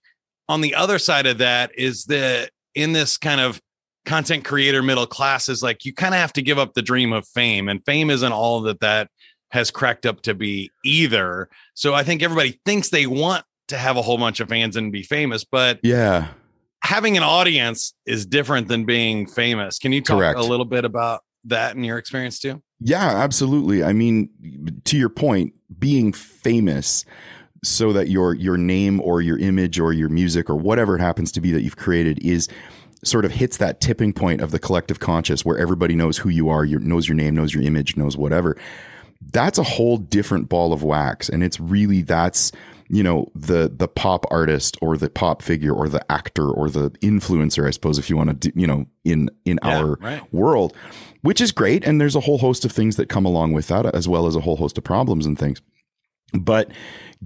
on 0.48 0.60
the 0.60 0.74
other 0.74 0.98
side 0.98 1.26
of 1.26 1.38
that 1.38 1.72
is 1.76 2.04
that 2.04 2.50
in 2.74 2.92
this 2.92 3.16
kind 3.16 3.40
of 3.40 3.60
content 4.06 4.44
creator 4.44 4.82
middle 4.82 5.06
class 5.06 5.48
is 5.48 5.62
like 5.62 5.84
you 5.84 5.92
kind 5.92 6.14
of 6.14 6.20
have 6.20 6.32
to 6.32 6.42
give 6.42 6.58
up 6.58 6.74
the 6.74 6.82
dream 6.82 7.12
of 7.12 7.26
fame, 7.28 7.68
and 7.68 7.84
fame 7.84 8.10
isn't 8.10 8.32
all 8.32 8.60
that 8.62 8.80
that 8.80 9.08
has 9.50 9.70
cracked 9.70 10.04
up 10.06 10.20
to 10.22 10.34
be 10.34 10.70
either. 10.84 11.48
So 11.74 11.94
I 11.94 12.02
think 12.02 12.22
everybody 12.22 12.60
thinks 12.64 12.90
they 12.90 13.06
want 13.06 13.44
to 13.68 13.76
have 13.78 13.96
a 13.96 14.02
whole 14.02 14.18
bunch 14.18 14.40
of 14.40 14.48
fans 14.48 14.76
and 14.76 14.92
be 14.92 15.02
famous, 15.02 15.44
but 15.44 15.78
Yeah. 15.82 16.28
Having 16.88 17.18
an 17.18 17.22
audience 17.22 17.92
is 18.06 18.24
different 18.24 18.66
than 18.66 18.86
being 18.86 19.26
famous. 19.26 19.78
Can 19.78 19.92
you 19.92 20.00
talk 20.00 20.16
Correct. 20.16 20.38
a 20.38 20.42
little 20.42 20.64
bit 20.64 20.86
about 20.86 21.20
that 21.44 21.76
in 21.76 21.84
your 21.84 21.98
experience 21.98 22.38
too? 22.38 22.62
Yeah, 22.80 23.06
absolutely. 23.06 23.84
I 23.84 23.92
mean, 23.92 24.30
to 24.84 24.96
your 24.96 25.10
point, 25.10 25.52
being 25.78 26.14
famous 26.14 27.04
so 27.62 27.92
that 27.92 28.08
your 28.08 28.32
your 28.32 28.56
name 28.56 29.02
or 29.02 29.20
your 29.20 29.36
image 29.38 29.78
or 29.78 29.92
your 29.92 30.08
music 30.08 30.48
or 30.48 30.56
whatever 30.56 30.96
it 30.96 31.00
happens 31.00 31.30
to 31.32 31.42
be 31.42 31.52
that 31.52 31.60
you've 31.60 31.76
created 31.76 32.24
is 32.24 32.48
sort 33.04 33.26
of 33.26 33.32
hits 33.32 33.58
that 33.58 33.82
tipping 33.82 34.14
point 34.14 34.40
of 34.40 34.50
the 34.50 34.58
collective 34.58 34.98
conscious 34.98 35.44
where 35.44 35.58
everybody 35.58 35.94
knows 35.94 36.16
who 36.16 36.30
you 36.30 36.48
are, 36.48 36.64
your, 36.64 36.80
knows 36.80 37.06
your 37.06 37.16
name, 37.16 37.34
knows 37.34 37.52
your 37.52 37.62
image, 37.62 37.98
knows 37.98 38.16
whatever. 38.16 38.56
That's 39.32 39.58
a 39.58 39.62
whole 39.62 39.98
different 39.98 40.48
ball 40.48 40.72
of 40.72 40.82
wax, 40.82 41.28
and 41.28 41.44
it's 41.44 41.60
really 41.60 42.00
that's 42.00 42.50
you 42.88 43.02
know 43.02 43.30
the 43.34 43.70
the 43.74 43.88
pop 43.88 44.24
artist 44.30 44.76
or 44.80 44.96
the 44.96 45.10
pop 45.10 45.42
figure 45.42 45.72
or 45.72 45.88
the 45.88 46.04
actor 46.10 46.48
or 46.50 46.70
the 46.70 46.90
influencer, 47.02 47.66
I 47.66 47.70
suppose, 47.70 47.98
if 47.98 48.08
you 48.08 48.16
want 48.16 48.40
to, 48.40 48.52
you 48.54 48.66
know, 48.66 48.86
in 49.04 49.30
in 49.44 49.58
Yeah, 49.62 49.78
our 49.78 49.94
right. 50.00 50.32
world, 50.32 50.74
which 51.22 51.40
is 51.40 51.52
great. 51.52 51.86
And 51.86 52.00
there's 52.00 52.16
a 52.16 52.20
whole 52.20 52.38
host 52.38 52.64
of 52.64 52.72
things 52.72 52.96
that 52.96 53.08
come 53.08 53.24
along 53.26 53.52
with 53.52 53.68
that, 53.68 53.86
as 53.94 54.08
well 54.08 54.26
as 54.26 54.36
a 54.36 54.40
whole 54.40 54.56
host 54.56 54.78
of 54.78 54.84
problems 54.84 55.26
and 55.26 55.38
things. 55.38 55.60
But 56.32 56.70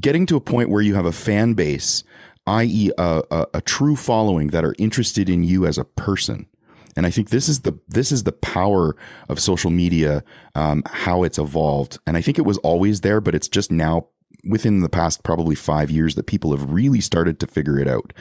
getting 0.00 0.26
to 0.26 0.36
a 0.36 0.40
point 0.40 0.70
where 0.70 0.82
you 0.82 0.94
have 0.94 1.06
a 1.06 1.12
fan 1.12 1.54
base, 1.54 2.04
i.e., 2.46 2.90
a, 2.98 3.22
a, 3.30 3.46
a 3.54 3.60
true 3.60 3.96
following 3.96 4.48
that 4.48 4.64
are 4.64 4.74
interested 4.78 5.28
in 5.28 5.42
you 5.44 5.66
as 5.66 5.78
a 5.78 5.84
person. 5.84 6.46
And 6.94 7.06
I 7.06 7.10
think 7.10 7.30
this 7.30 7.48
is 7.48 7.60
the 7.60 7.78
this 7.88 8.12
is 8.12 8.24
the 8.24 8.32
power 8.32 8.94
of 9.28 9.40
social 9.40 9.70
media, 9.70 10.22
um, 10.54 10.82
how 10.86 11.22
it's 11.22 11.38
evolved. 11.38 11.98
And 12.06 12.16
I 12.16 12.20
think 12.20 12.38
it 12.38 12.42
was 12.42 12.58
always 12.58 13.00
there, 13.00 13.20
but 13.20 13.34
it's 13.34 13.48
just 13.48 13.72
now 13.72 14.08
within 14.44 14.80
the 14.80 14.88
past 14.88 15.22
probably 15.22 15.54
five 15.54 15.90
years 15.90 16.14
that 16.14 16.26
people 16.26 16.50
have 16.50 16.70
really 16.70 17.00
started 17.00 17.38
to 17.40 17.46
figure 17.46 17.78
it 17.78 17.88
out, 17.88 18.12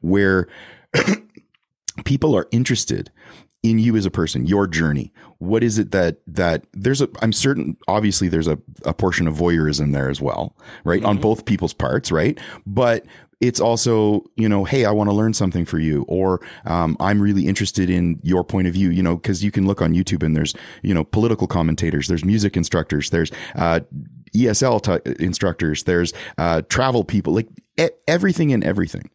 where 0.00 0.48
people 2.04 2.36
are 2.36 2.48
interested 2.50 3.10
in 3.62 3.78
you 3.78 3.96
as 3.96 4.04
a 4.04 4.10
person, 4.10 4.46
your 4.46 4.66
journey. 4.66 5.12
What 5.38 5.62
is 5.62 5.78
it 5.78 5.92
that 5.92 6.18
that 6.26 6.64
there's 6.72 7.00
a 7.00 7.08
I'm 7.20 7.32
certain 7.32 7.76
obviously 7.86 8.28
there's 8.28 8.48
a, 8.48 8.58
a 8.84 8.92
portion 8.92 9.28
of 9.28 9.36
voyeurism 9.36 9.92
there 9.92 10.10
as 10.10 10.20
well, 10.20 10.56
right? 10.84 11.04
On 11.04 11.18
both 11.18 11.44
people's 11.44 11.72
parts, 11.72 12.10
right? 12.10 12.38
But 12.66 13.06
it's 13.42 13.60
also, 13.60 14.24
you 14.36 14.48
know, 14.48 14.62
hey, 14.62 14.84
I 14.84 14.92
want 14.92 15.10
to 15.10 15.14
learn 15.14 15.34
something 15.34 15.64
for 15.64 15.80
you, 15.80 16.04
or 16.06 16.40
um, 16.64 16.96
I'm 17.00 17.20
really 17.20 17.48
interested 17.48 17.90
in 17.90 18.20
your 18.22 18.44
point 18.44 18.68
of 18.68 18.72
view, 18.72 18.90
you 18.90 19.02
know, 19.02 19.16
because 19.16 19.42
you 19.42 19.50
can 19.50 19.66
look 19.66 19.82
on 19.82 19.94
YouTube 19.94 20.22
and 20.22 20.36
there's, 20.36 20.54
you 20.82 20.94
know, 20.94 21.02
political 21.02 21.48
commentators, 21.48 22.06
there's 22.06 22.24
music 22.24 22.56
instructors, 22.56 23.10
there's 23.10 23.32
uh, 23.56 23.80
ESL 24.34 24.80
t- 25.04 25.24
instructors, 25.24 25.84
there's 25.84 26.12
uh, 26.38 26.62
travel 26.68 27.04
people, 27.04 27.34
like 27.34 27.48
e- 27.78 27.88
everything 28.08 28.52
and 28.52 28.64
everything. 28.64 29.10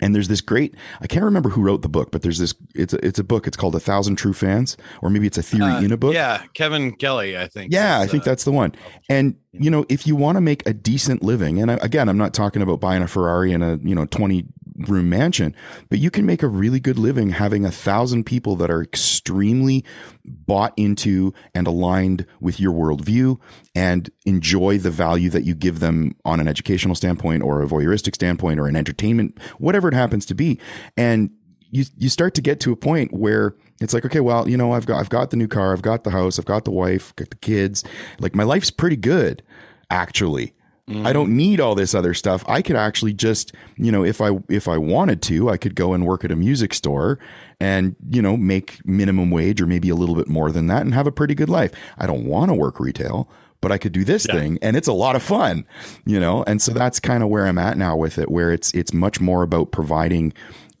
And 0.00 0.16
there's 0.16 0.26
this 0.26 0.40
great, 0.40 0.74
I 1.00 1.06
can't 1.06 1.24
remember 1.24 1.48
who 1.50 1.62
wrote 1.62 1.82
the 1.82 1.88
book, 1.88 2.10
but 2.10 2.22
there's 2.22 2.38
this, 2.38 2.54
it's 2.74 2.92
a, 2.92 3.06
it's 3.06 3.20
a 3.20 3.24
book. 3.24 3.46
It's 3.46 3.56
called 3.56 3.76
A 3.76 3.80
Thousand 3.80 4.16
True 4.16 4.32
Fans, 4.32 4.76
or 5.00 5.10
maybe 5.10 5.28
it's 5.28 5.38
a 5.38 5.44
theory 5.44 5.62
Uh, 5.74 5.80
in 5.80 5.92
a 5.92 5.96
book. 5.96 6.12
Yeah, 6.12 6.42
Kevin 6.54 6.90
Kelly, 6.96 7.38
I 7.38 7.46
think. 7.46 7.72
Yeah, 7.72 8.00
I 8.00 8.08
think 8.08 8.24
uh, 8.24 8.30
that's 8.30 8.42
the 8.42 8.50
one. 8.50 8.74
And 9.08 9.36
you 9.52 9.70
know, 9.70 9.84
if 9.88 10.04
you 10.04 10.16
want 10.16 10.36
to 10.36 10.40
make 10.40 10.66
a 10.68 10.72
decent 10.74 11.22
living, 11.22 11.60
and 11.62 11.70
I- 11.70 11.78
again, 11.82 12.08
I'm 12.08 12.18
not 12.18 12.34
talking 12.34 12.62
about 12.62 12.80
buying 12.80 13.02
a 13.02 13.06
Ferrari 13.06 13.52
and 13.52 13.62
a 13.62 13.78
you 13.80 13.94
know 13.94 14.04
20 14.06 14.44
room 14.76 15.08
mansion, 15.08 15.54
but 15.88 15.98
you 15.98 16.10
can 16.10 16.26
make 16.26 16.42
a 16.42 16.48
really 16.48 16.80
good 16.80 16.98
living 16.98 17.30
having 17.30 17.64
a 17.64 17.70
thousand 17.70 18.24
people 18.24 18.56
that 18.56 18.70
are 18.70 18.82
extremely 18.82 19.84
bought 20.24 20.72
into 20.76 21.32
and 21.54 21.66
aligned 21.66 22.26
with 22.40 22.60
your 22.60 22.72
worldview 22.72 23.38
and 23.74 24.10
enjoy 24.24 24.78
the 24.78 24.90
value 24.90 25.30
that 25.30 25.44
you 25.44 25.54
give 25.54 25.80
them 25.80 26.14
on 26.24 26.40
an 26.40 26.48
educational 26.48 26.94
standpoint 26.94 27.42
or 27.42 27.62
a 27.62 27.66
voyeuristic 27.66 28.14
standpoint 28.14 28.60
or 28.60 28.66
an 28.66 28.76
entertainment, 28.76 29.38
whatever 29.58 29.88
it 29.88 29.94
happens 29.94 30.26
to 30.26 30.34
be. 30.34 30.58
And 30.96 31.30
you 31.70 31.84
you 31.96 32.08
start 32.08 32.34
to 32.34 32.42
get 32.42 32.60
to 32.60 32.72
a 32.72 32.76
point 32.76 33.12
where 33.12 33.56
it's 33.80 33.94
like, 33.94 34.04
okay, 34.04 34.20
well, 34.20 34.48
you 34.48 34.56
know, 34.56 34.72
I've 34.72 34.86
got 34.86 35.00
I've 35.00 35.08
got 35.08 35.30
the 35.30 35.36
new 35.36 35.48
car, 35.48 35.72
I've 35.72 35.82
got 35.82 36.04
the 36.04 36.10
house, 36.10 36.38
I've 36.38 36.44
got 36.44 36.64
the 36.64 36.70
wife, 36.70 37.16
got 37.16 37.30
the 37.30 37.36
kids. 37.36 37.82
Like 38.20 38.34
my 38.34 38.44
life's 38.44 38.70
pretty 38.70 38.96
good, 38.96 39.42
actually. 39.90 40.52
I 40.88 41.12
don't 41.12 41.28
mm-hmm. 41.28 41.36
need 41.36 41.60
all 41.60 41.76
this 41.76 41.94
other 41.94 42.12
stuff. 42.12 42.44
I 42.48 42.60
could 42.60 42.74
actually 42.74 43.12
just, 43.12 43.54
you 43.76 43.92
know, 43.92 44.04
if 44.04 44.20
I 44.20 44.32
if 44.48 44.66
I 44.66 44.78
wanted 44.78 45.22
to, 45.22 45.48
I 45.48 45.56
could 45.56 45.76
go 45.76 45.94
and 45.94 46.04
work 46.04 46.24
at 46.24 46.32
a 46.32 46.36
music 46.36 46.74
store 46.74 47.20
and, 47.60 47.94
you 48.10 48.20
know, 48.20 48.36
make 48.36 48.84
minimum 48.84 49.30
wage 49.30 49.60
or 49.60 49.66
maybe 49.66 49.88
a 49.90 49.94
little 49.94 50.16
bit 50.16 50.28
more 50.28 50.50
than 50.50 50.66
that 50.66 50.82
and 50.82 50.92
have 50.92 51.06
a 51.06 51.12
pretty 51.12 51.36
good 51.36 51.48
life. 51.48 51.70
I 51.98 52.06
don't 52.06 52.26
want 52.26 52.50
to 52.50 52.54
work 52.54 52.80
retail, 52.80 53.30
but 53.60 53.70
I 53.70 53.78
could 53.78 53.92
do 53.92 54.04
this 54.04 54.26
thing 54.26 54.58
and 54.60 54.76
it's 54.76 54.88
a 54.88 54.92
lot 54.92 55.14
of 55.14 55.22
fun, 55.22 55.64
you 56.04 56.18
know? 56.18 56.42
And 56.48 56.60
so 56.60 56.72
that's 56.72 56.98
kind 56.98 57.22
of 57.22 57.28
where 57.28 57.46
I'm 57.46 57.58
at 57.58 57.78
now 57.78 57.96
with 57.96 58.18
it, 58.18 58.28
where 58.28 58.52
it's 58.52 58.74
it's 58.74 58.92
much 58.92 59.20
more 59.20 59.44
about 59.44 59.70
providing 59.70 60.32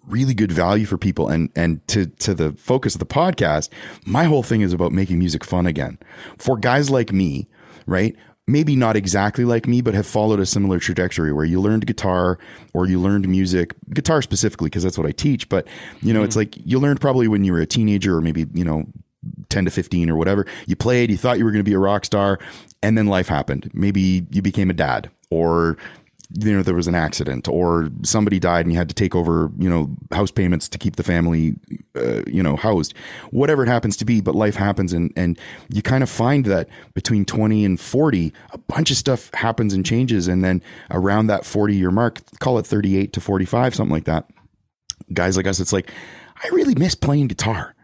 really 0.08 0.34
good 0.34 0.50
value 0.50 0.84
for 0.84 0.98
people 0.98 1.28
and 1.28 1.48
and 1.54 1.86
to 1.86 2.06
to 2.06 2.34
the 2.34 2.52
focus 2.54 2.96
of 2.96 2.98
the 2.98 3.06
podcast 3.06 3.68
my 4.04 4.24
whole 4.24 4.42
thing 4.42 4.60
is 4.60 4.72
about 4.72 4.90
making 4.90 5.16
music 5.16 5.44
fun 5.44 5.64
again 5.64 5.96
for 6.38 6.56
guys 6.56 6.90
like 6.90 7.12
me 7.12 7.48
right 7.86 8.16
maybe 8.46 8.74
not 8.74 8.96
exactly 8.96 9.44
like 9.44 9.66
me 9.66 9.80
but 9.80 9.94
have 9.94 10.06
followed 10.06 10.40
a 10.40 10.46
similar 10.46 10.78
trajectory 10.78 11.32
where 11.32 11.44
you 11.44 11.60
learned 11.60 11.86
guitar 11.86 12.38
or 12.74 12.86
you 12.86 13.00
learned 13.00 13.28
music 13.28 13.74
guitar 13.92 14.20
specifically 14.20 14.66
because 14.66 14.82
that's 14.82 14.98
what 14.98 15.06
I 15.06 15.12
teach 15.12 15.48
but 15.48 15.66
you 16.00 16.12
know 16.12 16.22
it's 16.22 16.34
mm. 16.34 16.38
like 16.38 16.56
you 16.56 16.80
learned 16.80 17.00
probably 17.00 17.28
when 17.28 17.44
you 17.44 17.52
were 17.52 17.60
a 17.60 17.66
teenager 17.66 18.16
or 18.16 18.20
maybe 18.20 18.46
you 18.52 18.64
know 18.64 18.84
10 19.48 19.66
to 19.66 19.70
15 19.70 20.10
or 20.10 20.16
whatever. 20.16 20.46
You 20.66 20.76
played, 20.76 21.10
you 21.10 21.16
thought 21.16 21.38
you 21.38 21.44
were 21.44 21.50
going 21.50 21.64
to 21.64 21.68
be 21.68 21.74
a 21.74 21.78
rock 21.78 22.04
star, 22.04 22.38
and 22.82 22.96
then 22.98 23.06
life 23.06 23.28
happened. 23.28 23.70
Maybe 23.72 24.26
you 24.30 24.42
became 24.42 24.70
a 24.70 24.74
dad, 24.74 25.10
or 25.30 25.76
you 26.38 26.54
know 26.54 26.62
there 26.62 26.74
was 26.74 26.86
an 26.86 26.94
accident, 26.94 27.48
or 27.48 27.90
somebody 28.02 28.38
died 28.38 28.66
and 28.66 28.72
you 28.72 28.78
had 28.78 28.88
to 28.88 28.94
take 28.94 29.14
over, 29.14 29.50
you 29.58 29.68
know, 29.68 29.90
house 30.10 30.30
payments 30.30 30.68
to 30.68 30.78
keep 30.78 30.96
the 30.96 31.02
family, 31.02 31.54
uh, 31.96 32.22
you 32.26 32.42
know, 32.42 32.56
housed. 32.56 32.94
Whatever 33.30 33.62
it 33.64 33.68
happens 33.68 33.96
to 33.98 34.04
be, 34.04 34.20
but 34.20 34.34
life 34.34 34.56
happens, 34.56 34.92
and 34.92 35.12
and 35.16 35.38
you 35.68 35.82
kind 35.82 36.02
of 36.02 36.10
find 36.10 36.44
that 36.46 36.68
between 36.94 37.24
20 37.24 37.64
and 37.64 37.80
40, 37.80 38.32
a 38.52 38.58
bunch 38.58 38.90
of 38.90 38.96
stuff 38.96 39.30
happens 39.34 39.74
and 39.74 39.84
changes, 39.84 40.28
and 40.28 40.44
then 40.44 40.62
around 40.90 41.26
that 41.28 41.44
40 41.44 41.74
year 41.74 41.90
mark, 41.90 42.20
call 42.38 42.58
it 42.58 42.66
38 42.66 43.12
to 43.12 43.20
45, 43.20 43.74
something 43.74 43.92
like 43.92 44.04
that. 44.04 44.28
Guys 45.12 45.36
like 45.36 45.46
us, 45.46 45.60
it's 45.60 45.72
like 45.72 45.90
I 46.42 46.48
really 46.48 46.74
miss 46.74 46.94
playing 46.94 47.28
guitar 47.28 47.74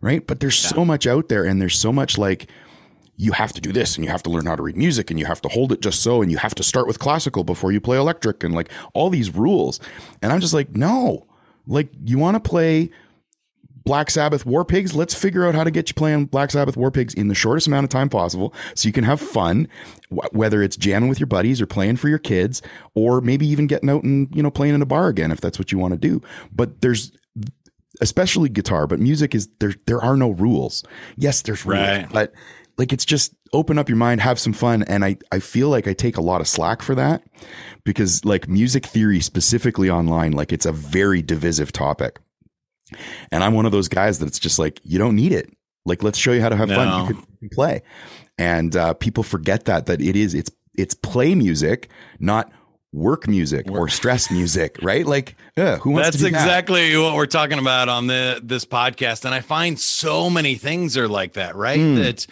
right? 0.00 0.26
But 0.26 0.40
there's 0.40 0.58
so 0.58 0.84
much 0.84 1.06
out 1.06 1.30
there, 1.30 1.44
and 1.44 1.62
there's 1.62 1.78
so 1.78 1.90
much 1.90 2.18
like 2.18 2.50
you 3.16 3.32
have 3.32 3.52
to 3.52 3.60
do 3.60 3.72
this, 3.72 3.96
and 3.96 4.04
you 4.04 4.10
have 4.10 4.22
to 4.24 4.30
learn 4.30 4.46
how 4.46 4.56
to 4.56 4.62
read 4.62 4.76
music, 4.76 5.10
and 5.10 5.20
you 5.20 5.26
have 5.26 5.40
to 5.42 5.48
hold 5.48 5.72
it 5.72 5.80
just 5.80 6.02
so, 6.02 6.22
and 6.22 6.30
you 6.30 6.38
have 6.38 6.54
to 6.56 6.62
start 6.62 6.86
with 6.86 6.98
classical 6.98 7.44
before 7.44 7.72
you 7.72 7.80
play 7.80 7.96
electric, 7.96 8.42
and 8.42 8.54
like 8.54 8.70
all 8.92 9.10
these 9.10 9.34
rules. 9.34 9.80
And 10.22 10.32
I'm 10.32 10.40
just 10.40 10.54
like, 10.54 10.74
no, 10.74 11.26
like 11.66 11.90
you 12.04 12.18
want 12.18 12.42
to 12.42 12.48
play 12.48 12.90
Black 13.84 14.10
Sabbath 14.10 14.46
War 14.46 14.64
Pigs? 14.64 14.94
Let's 14.94 15.14
figure 15.14 15.46
out 15.46 15.54
how 15.54 15.62
to 15.62 15.70
get 15.70 15.88
you 15.88 15.94
playing 15.94 16.26
Black 16.26 16.50
Sabbath 16.50 16.76
War 16.76 16.90
Pigs 16.90 17.14
in 17.14 17.28
the 17.28 17.34
shortest 17.34 17.66
amount 17.66 17.84
of 17.84 17.90
time 17.90 18.08
possible 18.08 18.54
so 18.74 18.86
you 18.86 18.92
can 18.92 19.04
have 19.04 19.20
fun, 19.20 19.68
wh- 20.08 20.32
whether 20.32 20.62
it's 20.62 20.76
jamming 20.76 21.08
with 21.08 21.20
your 21.20 21.26
buddies 21.26 21.60
or 21.60 21.66
playing 21.66 21.96
for 21.96 22.08
your 22.08 22.18
kids, 22.18 22.62
or 22.94 23.20
maybe 23.20 23.46
even 23.46 23.66
getting 23.66 23.90
out 23.90 24.02
and, 24.02 24.34
you 24.34 24.42
know, 24.42 24.50
playing 24.50 24.74
in 24.74 24.82
a 24.82 24.86
bar 24.86 25.08
again 25.08 25.30
if 25.30 25.40
that's 25.40 25.58
what 25.58 25.70
you 25.70 25.78
want 25.78 25.92
to 25.92 25.98
do. 25.98 26.22
But 26.50 26.80
there's 26.80 27.12
especially 28.00 28.48
guitar, 28.48 28.86
but 28.86 28.98
music 29.00 29.34
is 29.34 29.48
there 29.60 29.74
there 29.86 30.00
are 30.02 30.16
no 30.16 30.30
rules. 30.30 30.84
Yes, 31.16 31.42
there's 31.42 31.64
rules, 31.64 31.78
Right. 31.80 32.08
but 32.12 32.32
like 32.76 32.92
it's 32.92 33.04
just 33.04 33.34
open 33.52 33.78
up 33.78 33.88
your 33.88 33.96
mind, 33.96 34.20
have 34.20 34.38
some 34.38 34.52
fun. 34.52 34.82
And 34.84 35.04
I, 35.04 35.16
I 35.30 35.38
feel 35.38 35.68
like 35.68 35.86
I 35.86 35.92
take 35.92 36.16
a 36.16 36.20
lot 36.20 36.40
of 36.40 36.48
slack 36.48 36.82
for 36.82 36.96
that 36.96 37.22
because 37.84 38.24
like 38.24 38.48
music 38.48 38.84
theory 38.84 39.20
specifically 39.20 39.88
online, 39.88 40.32
like 40.32 40.52
it's 40.52 40.66
a 40.66 40.72
very 40.72 41.22
divisive 41.22 41.70
topic. 41.70 42.18
And 43.30 43.44
I'm 43.44 43.54
one 43.54 43.64
of 43.64 43.70
those 43.72 43.86
guys 43.88 44.18
that's 44.18 44.40
just 44.40 44.58
like, 44.58 44.80
you 44.82 44.98
don't 44.98 45.14
need 45.14 45.30
it. 45.32 45.52
Like, 45.86 46.02
let's 46.02 46.18
show 46.18 46.32
you 46.32 46.40
how 46.40 46.48
to 46.48 46.56
have 46.56 46.68
fun. 46.68 46.88
No. 46.88 47.00
You 47.02 47.06
can 47.06 47.16
you 47.16 47.38
can 47.40 47.48
play. 47.50 47.82
And 48.38 48.74
uh, 48.74 48.94
people 48.94 49.22
forget 49.22 49.66
that, 49.66 49.86
that 49.86 50.00
it 50.00 50.16
is, 50.16 50.34
it's, 50.34 50.50
it's 50.76 50.94
play 50.94 51.34
music, 51.36 51.88
not 52.18 52.50
work 52.94 53.26
music 53.26 53.70
or 53.70 53.88
stress 53.88 54.30
music, 54.30 54.78
right? 54.80 55.04
Like, 55.04 55.36
uh, 55.56 55.76
who 55.78 55.90
wants 55.90 56.06
That's 56.06 56.18
to 56.18 56.24
do 56.24 56.30
that? 56.30 56.42
exactly 56.42 56.96
what 56.96 57.14
we're 57.14 57.26
talking 57.26 57.58
about 57.58 57.88
on 57.88 58.06
the 58.06 58.40
this 58.42 58.64
podcast, 58.64 59.24
and 59.24 59.34
I 59.34 59.40
find 59.40 59.78
so 59.78 60.30
many 60.30 60.54
things 60.54 60.96
are 60.96 61.08
like 61.08 61.34
that, 61.34 61.56
right? 61.56 61.78
Mm. 61.78 62.26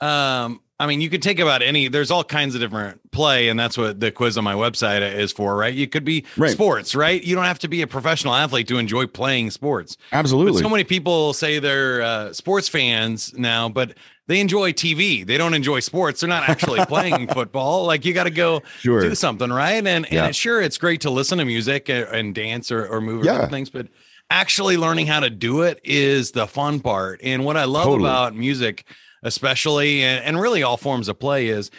That, 0.00 0.06
um, 0.06 0.60
I 0.80 0.86
mean, 0.86 1.00
you 1.00 1.10
could 1.10 1.22
take 1.22 1.40
about 1.40 1.60
any. 1.60 1.88
There's 1.88 2.10
all 2.12 2.22
kinds 2.22 2.54
of 2.54 2.60
different 2.60 3.10
play, 3.10 3.48
and 3.48 3.58
that's 3.58 3.76
what 3.76 3.98
the 3.98 4.12
quiz 4.12 4.38
on 4.38 4.44
my 4.44 4.54
website 4.54 5.02
is 5.16 5.32
for, 5.32 5.56
right? 5.56 5.74
You 5.74 5.88
could 5.88 6.04
be 6.04 6.24
Right. 6.36 6.50
sports, 6.52 6.94
right? 6.94 7.20
You 7.22 7.34
don't 7.34 7.46
have 7.46 7.58
to 7.60 7.68
be 7.68 7.82
a 7.82 7.86
professional 7.88 8.32
athlete 8.34 8.68
to 8.68 8.78
enjoy 8.78 9.06
playing 9.08 9.50
sports. 9.50 9.96
Absolutely. 10.12 10.52
But 10.52 10.58
so 10.66 10.68
many 10.68 10.84
people 10.84 11.32
say 11.32 11.58
they're 11.58 12.00
uh, 12.02 12.32
sports 12.32 12.68
fans 12.68 13.34
now, 13.36 13.68
but 13.68 13.94
they 14.28 14.38
enjoy 14.38 14.72
TV. 14.72 15.26
They 15.26 15.36
don't 15.36 15.54
enjoy 15.54 15.80
sports. 15.80 16.20
They're 16.20 16.28
not 16.28 16.48
actually 16.48 16.84
playing 16.86 17.26
football. 17.26 17.84
Like 17.84 18.04
you 18.04 18.12
got 18.14 18.24
to 18.24 18.30
go 18.30 18.62
Sure. 18.78 19.00
do 19.00 19.16
something, 19.16 19.50
right? 19.50 19.84
And 19.84 20.06
Yeah. 20.12 20.26
and 20.26 20.36
sure, 20.36 20.62
it's 20.62 20.78
great 20.78 21.00
to 21.00 21.10
listen 21.10 21.38
to 21.38 21.44
music 21.44 21.88
and, 21.88 22.04
and 22.08 22.34
dance 22.36 22.70
or, 22.70 22.86
or 22.86 23.00
move 23.00 23.22
or 23.22 23.24
Yeah. 23.24 23.48
things, 23.48 23.68
but 23.68 23.88
actually 24.30 24.76
learning 24.76 25.06
how 25.08 25.18
to 25.20 25.30
do 25.30 25.62
it 25.62 25.80
is 25.82 26.30
the 26.32 26.46
fun 26.46 26.78
part. 26.78 27.18
And 27.24 27.44
what 27.44 27.56
I 27.56 27.64
love 27.64 27.84
Totally. 27.86 28.08
about 28.08 28.36
music, 28.36 28.84
especially 29.22 30.02
and, 30.02 30.24
and 30.24 30.40
really 30.40 30.62
all 30.62 30.76
forms 30.76 31.08
of 31.08 31.18
play, 31.18 31.48
is 31.48 31.70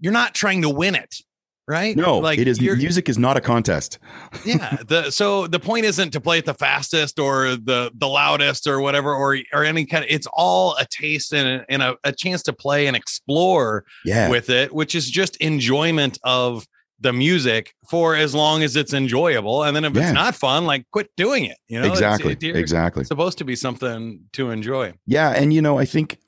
you're 0.00 0.12
not 0.12 0.34
trying 0.34 0.62
to 0.62 0.70
win 0.70 0.94
it. 0.94 1.16
Right? 1.68 1.96
no, 1.96 2.18
like 2.18 2.38
it 2.38 2.46
is 2.46 2.60
music 2.60 3.08
is 3.08 3.18
not 3.18 3.36
a 3.36 3.40
contest. 3.40 3.98
yeah 4.44 4.76
the 4.86 5.10
so 5.10 5.48
the 5.48 5.58
point 5.58 5.84
isn't 5.84 6.12
to 6.12 6.20
play 6.20 6.38
it 6.38 6.44
the 6.44 6.54
fastest 6.54 7.18
or 7.18 7.56
the 7.56 7.90
the 7.92 8.06
loudest 8.06 8.68
or 8.68 8.80
whatever 8.80 9.12
or 9.12 9.36
or 9.52 9.64
any 9.64 9.84
kind 9.84 10.04
of 10.04 10.10
it's 10.10 10.28
all 10.32 10.76
a 10.76 10.86
taste 10.88 11.34
and, 11.34 11.48
a, 11.48 11.64
and 11.68 11.82
a, 11.82 11.96
a 12.04 12.12
chance 12.12 12.44
to 12.44 12.52
play 12.52 12.86
and 12.86 12.94
explore 12.96 13.84
Yeah. 14.04 14.28
with 14.30 14.48
it 14.48 14.72
which 14.72 14.94
is 14.94 15.10
just 15.10 15.34
enjoyment 15.38 16.20
of 16.22 16.68
the 17.00 17.12
music 17.12 17.74
for 17.90 18.14
as 18.16 18.34
long 18.34 18.62
as 18.62 18.74
it's 18.76 18.94
enjoyable 18.94 19.62
and 19.62 19.76
then 19.76 19.84
if 19.84 19.94
Yeah. 19.94 20.02
it's 20.04 20.12
not 20.14 20.34
fun 20.34 20.64
like 20.64 20.86
quit 20.92 21.10
doing 21.16 21.44
it 21.44 21.56
you 21.68 21.80
know 21.80 21.90
exactly. 21.90 22.32
it- 22.32 22.42
you're 22.42 22.56
exactly. 22.56 23.04
supposed 23.04 23.38
to 23.38 23.44
be 23.44 23.54
something 23.56 24.20
to 24.32 24.50
enjoy 24.50 24.92
Yeah, 25.06 25.30
and 25.30 25.52
you 25.52 25.60
know, 25.62 25.78
I 25.78 25.84
think, 25.84 26.18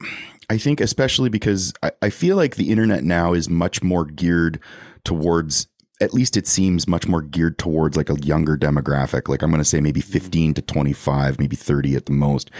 I 0.51 0.59
think 0.59 0.81
especially 0.81 1.29
because 1.31 1.73
I, 1.83 1.91
I 2.03 2.11
feel 2.11 2.37
like 2.37 2.57
the 2.57 2.71
internet 2.71 3.05
now 3.05 3.33
is 3.33 3.49
much 3.49 3.83
more 3.83 4.05
geared 4.05 4.61
towards. 5.05 5.69
At 6.01 6.15
least 6.15 6.37
it 6.37 6.47
seems 6.47 6.87
much 6.87 7.09
more 7.09 7.23
geared 7.23 7.59
towards 7.59 7.97
like 7.97 8.09
a 8.09 8.15
younger 8.23 8.57
demographic. 8.57 9.29
Like 9.29 9.43
I'm 9.43 9.51
going 9.51 9.61
to 9.61 9.65
say 9.69 9.81
maybe 9.81 10.01
mm-hmm. 10.01 10.13
15 10.13 10.55
to 10.55 10.63
25, 10.63 11.41
maybe 11.41 11.57
30 11.57 11.97
at 11.97 12.07
the 12.07 12.13
most. 12.13 12.51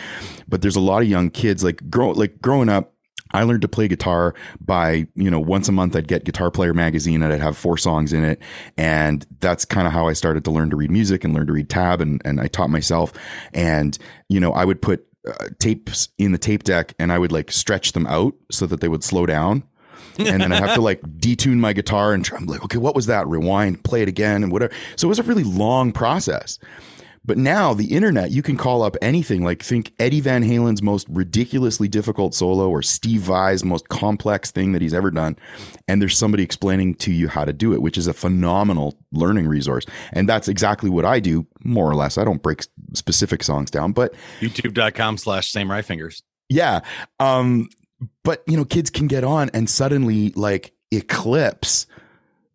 But 0.49 0.61
there's 0.61 0.75
a 0.77 0.81
lot 0.81 1.03
of 1.03 1.09
young 1.09 1.31
kids 1.31 1.63
like 1.63 1.89
grow 1.89 2.11
like 2.11 2.41
growing 2.43 2.69
up. 2.69 2.95
I 3.33 3.43
learned 3.43 3.63
to 3.63 3.69
play 3.69 3.89
guitar 3.89 4.35
by, 4.61 5.07
you 5.15 5.31
know, 5.31 5.41
once 5.41 5.69
a 5.69 5.73
month 5.73 5.97
I'd 5.97 6.09
get 6.09 6.25
Guitar 6.25 6.51
Player 6.51 6.75
magazine 6.75 7.23
and 7.23 7.33
I'd 7.33 7.41
have 7.41 7.57
four 7.57 7.77
songs 7.77 8.13
in 8.13 8.25
it. 8.25 8.41
And 8.77 9.27
that's 9.41 9.65
kind 9.65 9.87
of 9.87 9.93
how 9.93 10.09
I 10.09 10.13
started 10.13 10.45
to 10.45 10.51
learn 10.51 10.71
to 10.71 10.77
read 10.77 10.91
music 10.91 11.25
and 11.25 11.35
learn 11.35 11.47
to 11.47 11.53
read 11.53 11.69
tab. 11.69 12.01
And, 12.01 12.23
and 12.25 12.41
I 12.41 12.49
taught 12.49 12.71
myself. 12.71 13.13
And, 13.53 13.97
you 14.29 14.41
know, 14.41 14.53
I 14.53 14.65
would 14.65 14.81
put 14.81 15.07
uh, 15.27 15.49
tapes 15.59 16.09
in 16.19 16.33
the 16.33 16.39
tape 16.39 16.65
deck 16.65 16.95
and 16.99 17.13
I 17.13 17.19
would 17.19 17.33
like 17.33 17.51
stretch 17.51 17.93
them 17.93 18.07
out 18.07 18.35
so 18.51 18.67
that 18.67 18.81
they 18.81 18.89
would 18.89 19.05
slow 19.05 19.27
down. 19.27 19.63
and 20.19 20.43
then 20.43 20.53
I 20.53 20.57
have 20.57 20.75
to 20.75 20.81
like 20.81 21.01
detune 21.19 21.59
my 21.59 21.73
guitar 21.73 22.13
and 22.13 22.25
try, 22.25 22.39
I'm 22.39 22.47
like, 22.47 22.65
okay, 22.65 22.79
what 22.79 22.95
was 22.95 23.07
that? 23.07 23.27
Rewind, 23.29 23.85
play 23.85 24.03
it 24.03 24.09
again, 24.09 24.43
and 24.43 24.51
whatever. 24.51 24.73
So 24.97 25.07
it 25.07 25.11
was 25.11 25.19
a 25.19 25.23
really 25.25 25.45
long 25.45 25.93
process. 25.93 26.59
But 27.25 27.39
now 27.39 27.75
the 27.75 27.95
internet, 27.95 28.31
you 28.31 28.43
can 28.43 28.57
call 28.57 28.83
up 28.83 28.97
anything. 29.03 29.45
Like 29.45 29.63
think 29.63 29.93
Eddie 29.99 30.21
Van 30.21 30.43
Halen's 30.43 30.83
most 30.83 31.07
ridiculously 31.11 31.89
difficult 31.89 32.35
solo 32.35 32.69
or 32.69 32.83
Steve 32.83 33.23
Vai's 33.23 33.65
most 33.65 33.89
complex 33.89 34.51
thing 34.51 34.73
that 34.73 34.83
he's 34.83 34.95
ever 34.95 35.11
done. 35.11 35.37
And 35.87 36.01
there's 36.01 36.17
somebody 36.17 36.43
explaining 36.43 36.95
to 36.97 37.13
you 37.13 37.29
how 37.29 37.45
to 37.45 37.53
do 37.53 37.73
it, 37.73 37.83
which 37.83 37.99
is 37.99 38.07
a 38.07 38.15
phenomenal 38.15 38.99
learning 39.13 39.49
resource. 39.49 39.85
And 40.13 40.29
that's 40.29 40.49
exactly 40.49 40.91
what 40.91 41.05
I 41.05 41.21
do, 41.21 41.47
more 41.65 41.91
or 41.91 41.95
less. 41.95 42.19
I 42.19 42.25
don't 42.25 42.43
break 42.43 42.65
specific 42.95 43.43
songs 43.43 43.71
down, 43.71 43.93
but 43.93 44.15
YouTube.com 44.41 45.19
slash 45.19 45.51
samurai 45.51 45.83
fingers. 45.83 46.23
yeah. 46.49 46.81
Um, 47.21 47.69
but 48.25 48.43
you 48.47 48.57
know, 48.57 48.65
kids 48.65 48.91
can 48.91 49.07
get 49.07 49.25
on 49.25 49.51
and 49.53 49.69
suddenly 49.69 50.31
like 50.31 50.73
eclipse 50.91 51.87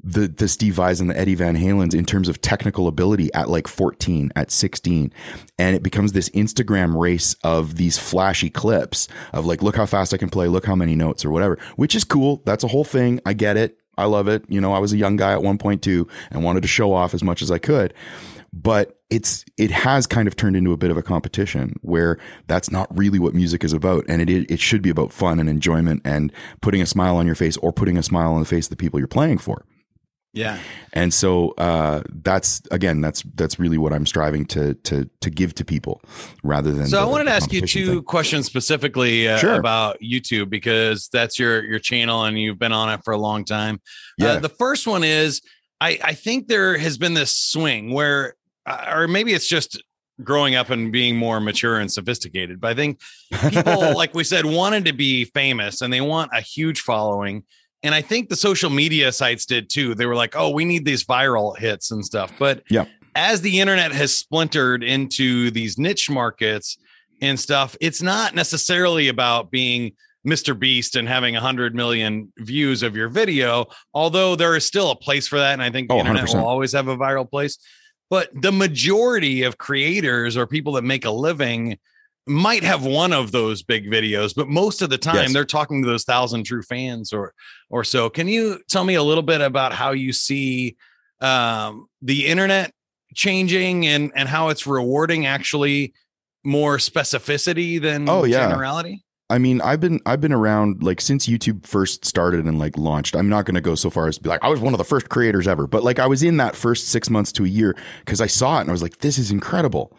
the 0.03 0.27
the 0.27 0.47
Steve 0.47 0.75
Vais 0.75 0.99
and 0.99 1.09
the 1.09 1.17
Eddie 1.17 1.35
Van 1.35 1.55
Halens 1.55 1.95
in 1.95 2.05
terms 2.05 2.27
of 2.27 2.41
technical 2.41 2.87
ability 2.87 3.33
at 3.33 3.49
like 3.49 3.67
14, 3.67 4.31
at 4.35 4.51
16. 4.51 5.13
And 5.57 5.75
it 5.75 5.83
becomes 5.83 6.11
this 6.11 6.29
Instagram 6.29 6.99
race 6.99 7.35
of 7.43 7.75
these 7.75 7.97
flashy 7.97 8.49
clips 8.49 9.07
of 9.31 9.45
like, 9.45 9.61
look 9.61 9.77
how 9.77 9.85
fast 9.85 10.13
I 10.13 10.17
can 10.17 10.29
play, 10.29 10.47
look 10.47 10.65
how 10.65 10.75
many 10.75 10.95
notes 10.95 11.23
or 11.23 11.31
whatever, 11.31 11.57
which 11.77 11.95
is 11.95 12.03
cool. 12.03 12.41
That's 12.45 12.63
a 12.63 12.67
whole 12.67 12.83
thing. 12.83 13.19
I 13.25 13.33
get 13.33 13.57
it. 13.57 13.77
I 13.97 14.05
love 14.05 14.27
it. 14.27 14.43
You 14.49 14.59
know, 14.59 14.73
I 14.73 14.79
was 14.79 14.91
a 14.91 14.97
young 14.97 15.15
guy 15.15 15.33
at 15.33 15.39
1.2 15.39 16.09
and 16.31 16.43
wanted 16.43 16.61
to 16.61 16.67
show 16.67 16.93
off 16.93 17.13
as 17.13 17.23
much 17.23 17.41
as 17.41 17.51
I 17.51 17.59
could. 17.59 17.93
But 18.51 18.99
it's 19.09 19.45
it 19.57 19.71
has 19.71 20.05
kind 20.05 20.27
of 20.27 20.35
turned 20.35 20.55
into 20.55 20.73
a 20.73 20.77
bit 20.77 20.91
of 20.91 20.97
a 20.97 21.01
competition 21.01 21.79
where 21.81 22.19
that's 22.47 22.69
not 22.69 22.95
really 22.95 23.17
what 23.19 23.33
music 23.33 23.63
is 23.63 23.73
about, 23.73 24.05
and 24.07 24.21
it 24.21 24.29
it 24.29 24.59
should 24.59 24.83
be 24.83 24.91
about 24.91 25.11
fun 25.11 25.39
and 25.39 25.49
enjoyment 25.49 26.01
and 26.05 26.31
putting 26.61 26.81
a 26.81 26.85
smile 26.85 27.17
on 27.17 27.25
your 27.25 27.35
face 27.35 27.57
or 27.57 27.71
putting 27.71 27.97
a 27.97 28.03
smile 28.03 28.33
on 28.33 28.39
the 28.39 28.45
face 28.45 28.67
of 28.67 28.69
the 28.69 28.75
people 28.75 28.99
you're 28.99 29.07
playing 29.07 29.39
for. 29.39 29.65
Yeah. 30.33 30.57
And 30.93 31.13
so 31.13 31.49
uh, 31.59 32.01
that's 32.09 32.61
again 32.71 33.01
that's 33.01 33.21
that's 33.35 33.59
really 33.59 33.77
what 33.77 33.93
I'm 33.93 34.05
striving 34.07 34.45
to 34.47 34.73
to 34.73 35.07
to 35.21 35.29
give 35.29 35.53
to 35.55 35.65
people 35.65 36.01
rather 36.43 36.71
than. 36.71 36.87
So 36.87 36.99
I 36.99 37.01
the- 37.05 37.07
wanted 37.07 37.25
to 37.25 37.31
ask 37.31 37.53
you 37.53 37.61
two 37.61 37.85
thing. 37.87 38.03
questions 38.03 38.45
specifically 38.47 39.27
uh, 39.27 39.37
Sure. 39.37 39.53
about 39.55 39.99
YouTube 40.01 40.49
because 40.49 41.07
that's 41.13 41.37
your 41.37 41.63
your 41.63 41.77
channel 41.79 42.23
and 42.23 42.39
you've 42.39 42.57
been 42.59 42.71
on 42.73 42.89
it 42.89 43.03
for 43.03 43.13
a 43.13 43.17
long 43.17 43.45
time. 43.45 43.75
Uh, 44.19 44.25
Yeah. 44.25 44.39
the 44.39 44.49
first 44.49 44.87
one 44.87 45.03
is 45.03 45.41
I 45.79 45.99
I 46.03 46.13
think 46.13 46.47
there 46.47 46.77
has 46.79 46.97
been 46.97 47.13
this 47.13 47.35
swing 47.35 47.91
where 47.93 48.35
uh, 48.65 48.91
or 48.95 49.07
maybe 49.07 49.33
it's 49.33 49.47
just 49.47 49.83
growing 50.23 50.55
up 50.55 50.69
and 50.71 50.91
being 50.91 51.15
more 51.15 51.39
mature 51.39 51.79
and 51.79 51.91
sophisticated, 51.91 52.59
but 52.59 52.71
I 52.71 52.73
think 52.75 52.99
people 53.49 53.93
like 53.95 54.15
we 54.15 54.23
said 54.23 54.45
wanted 54.47 54.85
to 54.85 54.93
be 54.93 55.25
famous 55.25 55.81
and 55.81 55.93
they 55.93 56.01
want 56.01 56.31
a 56.33 56.41
huge 56.41 56.81
following. 56.81 57.43
And 57.83 57.93
I 57.93 58.01
think 58.01 58.29
the 58.29 58.35
social 58.35 58.69
media 58.69 59.11
sites 59.11 59.45
did 59.45 59.69
too. 59.69 59.93
They 59.93 60.05
were 60.05 60.15
like, 60.15 60.35
"Oh, 60.35 60.49
we 60.49 60.63
need 60.65 60.85
these 60.85 61.03
viral 61.03 61.57
hits 61.57 61.91
and 61.91 62.03
stuff." 62.03 62.31
But 62.39 62.63
Yeah. 62.69 62.85
as 63.15 63.41
the 63.41 63.59
internet 63.59 63.91
has 63.91 64.15
splintered 64.15 64.83
into 64.83 65.51
these 65.51 65.77
niche 65.77 66.09
markets 66.09 66.77
and 67.21 67.39
stuff, 67.39 67.75
it's 67.81 68.01
not 68.01 68.35
necessarily 68.35 69.09
about 69.09 69.51
being 69.51 69.91
Mr. 70.25 70.57
Beast 70.57 70.95
and 70.95 71.07
having 71.09 71.35
100 71.35 71.75
million 71.75 72.31
views 72.37 72.81
of 72.81 72.95
your 72.95 73.09
video, 73.09 73.65
although 73.93 74.37
there 74.37 74.55
is 74.55 74.65
still 74.65 74.89
a 74.89 74.95
place 74.95 75.27
for 75.27 75.37
that. 75.37 75.51
And 75.51 75.61
I 75.61 75.69
think 75.69 75.89
the 75.89 75.95
Oh, 75.95 75.99
internet 75.99 76.23
100%. 76.23 76.39
will 76.39 76.47
always 76.47 76.71
have 76.71 76.87
a 76.87 76.95
viral 76.95 77.29
place. 77.29 77.57
But 78.09 78.29
the 78.41 78.51
majority 78.53 79.43
of 79.43 79.57
creators 79.57 80.37
or 80.37 80.47
people 80.47 80.73
that 80.73 80.83
make 80.83 81.03
a 81.03 81.11
living 81.11 81.77
might 82.25 82.63
have 82.63 82.85
one 82.85 83.11
of 83.13 83.31
those 83.31 83.63
big 83.63 83.85
videos, 83.91 84.33
but 84.35 84.47
most 84.47 84.81
of 84.81 84.89
the 84.89 84.97
time 84.97 85.15
Yes. 85.15 85.33
they're 85.33 85.45
talking 85.45 85.81
to 85.83 85.87
those 85.89 86.03
thousand 86.05 86.43
true 86.45 86.61
fans 86.63 87.11
or 87.11 87.33
or 87.69 87.83
so. 87.83 88.09
Can 88.09 88.27
you 88.27 88.59
tell 88.69 88.83
me 88.85 88.95
a 88.95 89.03
little 89.03 89.23
bit 89.23 89.41
about 89.41 89.73
how 89.73 89.91
you 89.91 90.13
see 90.13 90.75
um, 91.21 91.87
the 92.01 92.25
internet 92.27 92.71
changing 93.15 93.85
and 93.87 94.11
and 94.15 94.27
how 94.29 94.49
it's 94.49 94.65
rewarding 94.65 95.25
actually 95.25 95.93
more 96.43 96.77
specificity 96.77 97.81
than 97.81 98.07
Oh, 98.09 98.23
yeah. 98.25 98.47
generality? 98.49 99.03
I 99.29 99.37
mean, 99.37 99.61
I've 99.61 99.79
been 99.79 99.99
I've 100.05 100.21
been 100.21 100.33
around 100.33 100.83
like 100.83 101.01
since 101.01 101.27
YouTube 101.27 101.65
first 101.65 102.05
started 102.05 102.45
and 102.45 102.59
like 102.59 102.77
launched. 102.77 103.15
I'm 103.15 103.29
not 103.29 103.45
going 103.45 103.55
to 103.55 103.61
go 103.61 103.73
so 103.75 103.89
far 103.89 104.07
as 104.07 104.17
to 104.17 104.21
be 104.23 104.29
like 104.29 104.43
I 104.43 104.49
was 104.49 104.59
one 104.59 104.73
of 104.73 104.77
the 104.77 104.83
first 104.83 105.09
creators 105.09 105.47
ever, 105.47 105.65
but 105.65 105.83
like 105.83 105.97
I 105.99 106.07
was 106.07 106.21
in 106.23 106.37
that 106.37 106.55
first 106.55 106.89
six 106.89 107.09
months 107.09 107.31
to 107.33 107.45
a 107.45 107.47
year 107.47 107.75
because 107.99 108.21
I 108.21 108.27
saw 108.27 108.57
it 108.57 108.61
and 108.61 108.69
I 108.69 108.73
was 108.73 108.81
like, 108.83 108.97
this 108.99 109.17
is 109.17 109.31
incredible. 109.31 109.95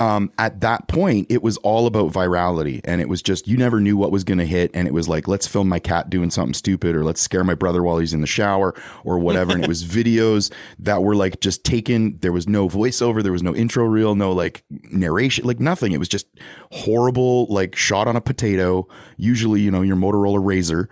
Um, 0.00 0.32
at 0.38 0.60
that 0.62 0.88
point, 0.88 1.26
it 1.28 1.42
was 1.42 1.58
all 1.58 1.86
about 1.86 2.10
virality, 2.10 2.80
and 2.84 3.02
it 3.02 3.08
was 3.08 3.20
just 3.20 3.46
you 3.46 3.58
never 3.58 3.80
knew 3.80 3.96
what 3.98 4.10
was 4.10 4.24
going 4.24 4.38
to 4.38 4.46
hit, 4.46 4.70
and 4.72 4.88
it 4.88 4.94
was 4.94 5.08
like 5.08 5.28
let's 5.28 5.46
film 5.46 5.68
my 5.68 5.78
cat 5.78 6.08
doing 6.08 6.30
something 6.30 6.54
stupid, 6.54 6.96
or 6.96 7.04
let's 7.04 7.20
scare 7.20 7.44
my 7.44 7.54
brother 7.54 7.82
while 7.82 7.98
he's 7.98 8.14
in 8.14 8.22
the 8.22 8.26
shower, 8.26 8.74
or 9.04 9.18
whatever. 9.18 9.52
and 9.52 9.62
it 9.62 9.68
was 9.68 9.84
videos 10.00 10.50
that 10.78 11.02
were 11.02 11.14
like 11.14 11.40
just 11.40 11.64
taken. 11.64 12.18
There 12.20 12.32
was 12.32 12.48
no 12.48 12.68
voiceover, 12.68 13.22
there 13.22 13.32
was 13.32 13.42
no 13.42 13.54
intro 13.54 13.84
reel, 13.84 14.14
no 14.14 14.32
like 14.32 14.64
narration, 14.70 15.44
like 15.44 15.60
nothing. 15.60 15.92
It 15.92 15.98
was 15.98 16.08
just 16.08 16.26
horrible, 16.72 17.46
like 17.46 17.76
shot 17.76 18.08
on 18.08 18.16
a 18.16 18.22
potato. 18.22 18.88
Usually, 19.18 19.60
you 19.60 19.70
know, 19.70 19.82
your 19.82 19.96
Motorola 19.96 20.42
RAZR, 20.42 20.88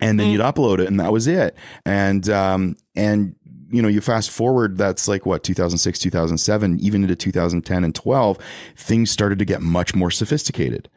and 0.00 0.18
then 0.18 0.30
you'd 0.30 0.40
upload 0.40 0.78
it 0.78 0.86
and 0.86 1.00
that 1.00 1.12
was 1.12 1.26
it 1.26 1.56
and 1.84 2.28
um 2.28 2.76
and 2.94 3.34
you 3.70 3.82
know 3.82 3.88
you 3.88 4.00
fast 4.00 4.30
forward 4.30 4.78
that's 4.78 5.08
like 5.08 5.26
what 5.26 5.42
2006 5.42 5.98
2007 5.98 6.78
even 6.80 7.02
into 7.02 7.16
2010 7.16 7.84
and 7.84 7.94
12 7.94 8.38
things 8.76 9.10
started 9.10 9.38
to 9.38 9.44
get 9.44 9.60
much 9.60 9.94
more 9.94 10.10
sophisticated. 10.10 10.88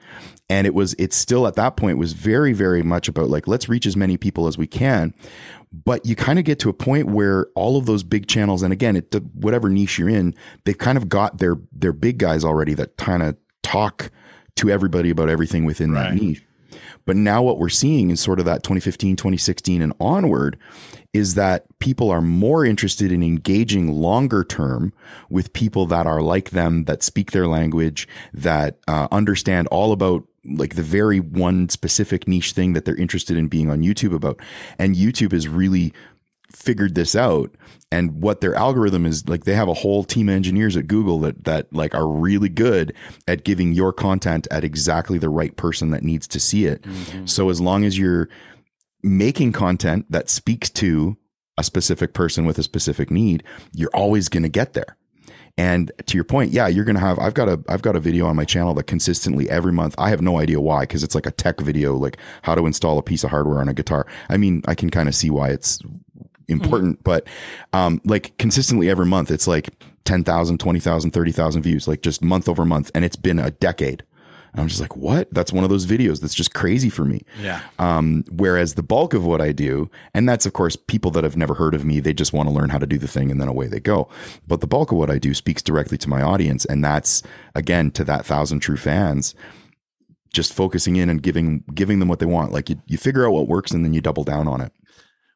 And 0.49 0.67
it 0.67 0.73
was 0.73 0.93
it's 0.97 1.15
still 1.15 1.47
at 1.47 1.55
that 1.55 1.77
point 1.77 1.97
was 1.97 2.13
very 2.13 2.53
very 2.53 2.83
much 2.83 3.07
about 3.07 3.29
like 3.29 3.47
let's 3.47 3.69
reach 3.69 3.85
as 3.85 3.95
many 3.95 4.17
people 4.17 4.47
as 4.47 4.57
we 4.57 4.67
can. 4.67 5.13
But 5.73 6.05
you 6.05 6.15
kind 6.15 6.37
of 6.37 6.43
get 6.43 6.59
to 6.59 6.69
a 6.69 6.73
point 6.73 7.07
where 7.07 7.47
all 7.55 7.77
of 7.77 7.85
those 7.85 8.03
big 8.03 8.27
channels 8.27 8.61
and 8.63 8.73
again 8.73 8.95
it 8.95 9.13
whatever 9.33 9.69
niche 9.69 9.97
you're 9.97 10.09
in 10.09 10.35
they've 10.65 10.77
kind 10.77 10.97
of 10.97 11.09
got 11.09 11.37
their 11.37 11.57
their 11.71 11.93
big 11.93 12.17
guys 12.17 12.43
already 12.43 12.73
that 12.73 12.97
kind 12.97 13.23
of 13.23 13.37
talk 13.63 14.11
to 14.55 14.69
everybody 14.69 15.09
about 15.09 15.29
everything 15.29 15.63
within 15.63 15.93
that 15.93 16.13
niche 16.15 16.43
but 17.05 17.15
now 17.15 17.41
what 17.41 17.57
we're 17.57 17.69
seeing 17.69 18.09
in 18.09 18.17
sort 18.17 18.39
of 18.39 18.45
that 18.45 18.63
2015, 18.63 19.15
2016 19.15 19.81
and 19.81 19.93
onward 19.99 20.57
is 21.13 21.35
that 21.35 21.65
people 21.79 22.09
are 22.09 22.21
more 22.21 22.65
interested 22.65 23.11
in 23.11 23.21
engaging 23.21 23.91
longer 23.91 24.43
term 24.43 24.93
with 25.29 25.51
people 25.53 25.85
that 25.85 26.07
are 26.07 26.21
like 26.21 26.51
them, 26.51 26.85
that 26.85 27.03
speak 27.03 27.31
their 27.31 27.47
language, 27.47 28.07
that 28.33 28.77
uh, 28.87 29.07
understand 29.11 29.67
all 29.67 29.91
about 29.91 30.23
like 30.45 30.75
the 30.75 30.81
very 30.81 31.19
one 31.19 31.69
specific 31.69 32.27
niche 32.27 32.53
thing 32.53 32.73
that 32.73 32.85
they're 32.85 32.95
interested 32.95 33.37
in 33.37 33.47
being 33.47 33.69
on 33.69 33.81
YouTube 33.81 34.13
about. 34.13 34.39
And 34.79 34.95
YouTube 34.95 35.33
is 35.33 35.47
really 35.47 35.93
figured 36.53 36.95
this 36.95 37.15
out 37.15 37.55
and 37.91 38.21
what 38.21 38.41
their 38.41 38.55
algorithm 38.55 39.05
is 39.05 39.27
like 39.27 39.43
they 39.43 39.53
have 39.53 39.67
a 39.67 39.73
whole 39.73 40.03
team 40.03 40.29
of 40.29 40.35
engineers 40.35 40.77
at 40.77 40.87
Google 40.87 41.19
that 41.19 41.43
that 41.43 41.71
like 41.73 41.93
are 41.93 42.07
really 42.07 42.49
good 42.49 42.93
at 43.27 43.43
giving 43.43 43.73
your 43.73 43.91
content 43.91 44.47
at 44.49 44.63
exactly 44.63 45.17
the 45.17 45.29
right 45.29 45.55
person 45.55 45.91
that 45.91 46.03
needs 46.03 46.27
to 46.29 46.39
see 46.39 46.65
it. 46.65 46.81
Mm-hmm. 46.83 47.25
So 47.25 47.49
as 47.49 47.59
long 47.59 47.83
as 47.83 47.97
you're 47.97 48.29
making 49.03 49.51
content 49.51 50.05
that 50.09 50.29
speaks 50.29 50.69
to 50.69 51.17
a 51.57 51.63
specific 51.63 52.13
person 52.13 52.45
with 52.45 52.57
a 52.57 52.63
specific 52.63 53.11
need, 53.11 53.43
you're 53.73 53.93
always 53.93 54.29
going 54.29 54.43
to 54.43 54.49
get 54.49 54.73
there. 54.73 54.97
And 55.57 55.91
to 56.05 56.15
your 56.15 56.23
point, 56.23 56.51
yeah, 56.51 56.67
you're 56.67 56.85
going 56.85 56.95
to 56.95 57.01
have 57.01 57.19
I've 57.19 57.33
got 57.33 57.49
a 57.49 57.61
I've 57.67 57.81
got 57.81 57.97
a 57.97 57.99
video 57.99 58.25
on 58.25 58.37
my 58.37 58.45
channel 58.45 58.73
that 58.75 58.87
consistently 58.87 59.49
every 59.49 59.73
month. 59.73 59.95
I 59.97 60.09
have 60.09 60.21
no 60.21 60.39
idea 60.39 60.61
why 60.61 60.85
cuz 60.85 61.03
it's 61.03 61.13
like 61.13 61.25
a 61.25 61.31
tech 61.31 61.59
video 61.59 61.95
like 61.95 62.17
how 62.43 62.55
to 62.55 62.65
install 62.65 62.97
a 62.97 63.03
piece 63.03 63.25
of 63.25 63.31
hardware 63.31 63.59
on 63.59 63.67
a 63.67 63.73
guitar. 63.73 64.07
I 64.29 64.37
mean, 64.37 64.63
I 64.65 64.75
can 64.75 64.89
kind 64.89 65.09
of 65.09 65.15
see 65.15 65.29
why 65.29 65.49
it's 65.49 65.79
important, 66.51 67.03
but 67.03 67.27
um 67.73 68.01
like 68.05 68.37
consistently 68.37 68.89
every 68.89 69.05
month 69.05 69.31
it's 69.31 69.47
like 69.47 69.69
10,000, 70.05 70.59
20,000, 70.59 71.11
30,000 71.11 71.61
views 71.61 71.87
like 71.87 72.01
just 72.01 72.23
month 72.23 72.49
over 72.49 72.65
month 72.65 72.91
and 72.93 73.05
it's 73.05 73.15
been 73.15 73.39
a 73.39 73.51
decade. 73.51 74.03
And 74.53 74.59
I'm 74.59 74.67
just 74.67 74.81
like, 74.81 74.97
"What? 74.97 75.33
That's 75.33 75.53
one 75.53 75.63
of 75.63 75.69
those 75.69 75.85
videos 75.85 76.19
that's 76.19 76.33
just 76.33 76.53
crazy 76.53 76.89
for 76.89 77.05
me." 77.05 77.21
Yeah. 77.41 77.61
Um, 77.79 78.25
whereas 78.29 78.73
the 78.73 78.83
bulk 78.83 79.13
of 79.13 79.23
what 79.23 79.39
I 79.39 79.53
do, 79.53 79.89
and 80.13 80.27
that's 80.27 80.45
of 80.45 80.53
course 80.53 80.75
people 80.75 81.09
that 81.11 81.23
have 81.23 81.37
never 81.37 81.53
heard 81.53 81.73
of 81.73 81.85
me, 81.85 81.99
they 81.99 82.13
just 82.13 82.33
want 82.33 82.49
to 82.49 82.53
learn 82.53 82.69
how 82.69 82.77
to 82.77 82.85
do 82.85 82.97
the 82.97 83.07
thing 83.07 83.31
and 83.31 83.39
then 83.39 83.47
away 83.47 83.67
they 83.67 83.79
go. 83.79 84.09
But 84.45 84.59
the 84.59 84.67
bulk 84.67 84.91
of 84.91 84.97
what 84.97 85.09
I 85.09 85.19
do 85.19 85.33
speaks 85.33 85.61
directly 85.61 85.97
to 85.99 86.09
my 86.09 86.21
audience. 86.21 86.65
And 86.65 86.83
that's 86.83 87.23
again 87.55 87.91
to 87.91 88.03
that 88.05 88.25
thousand 88.25 88.59
true 88.59 88.77
fans, 88.77 89.35
just 90.33 90.53
focusing 90.53 90.97
in 90.97 91.09
and 91.09 91.23
giving 91.23 91.63
giving 91.73 91.99
them 91.99 92.09
what 92.09 92.19
they 92.19 92.25
want. 92.25 92.51
Like 92.51 92.69
you, 92.69 92.81
you 92.87 92.97
figure 92.97 93.25
out 93.25 93.31
what 93.31 93.47
works 93.47 93.71
and 93.71 93.85
then 93.85 93.93
you 93.93 94.01
double 94.01 94.25
down 94.25 94.49
on 94.49 94.59
it. 94.59 94.73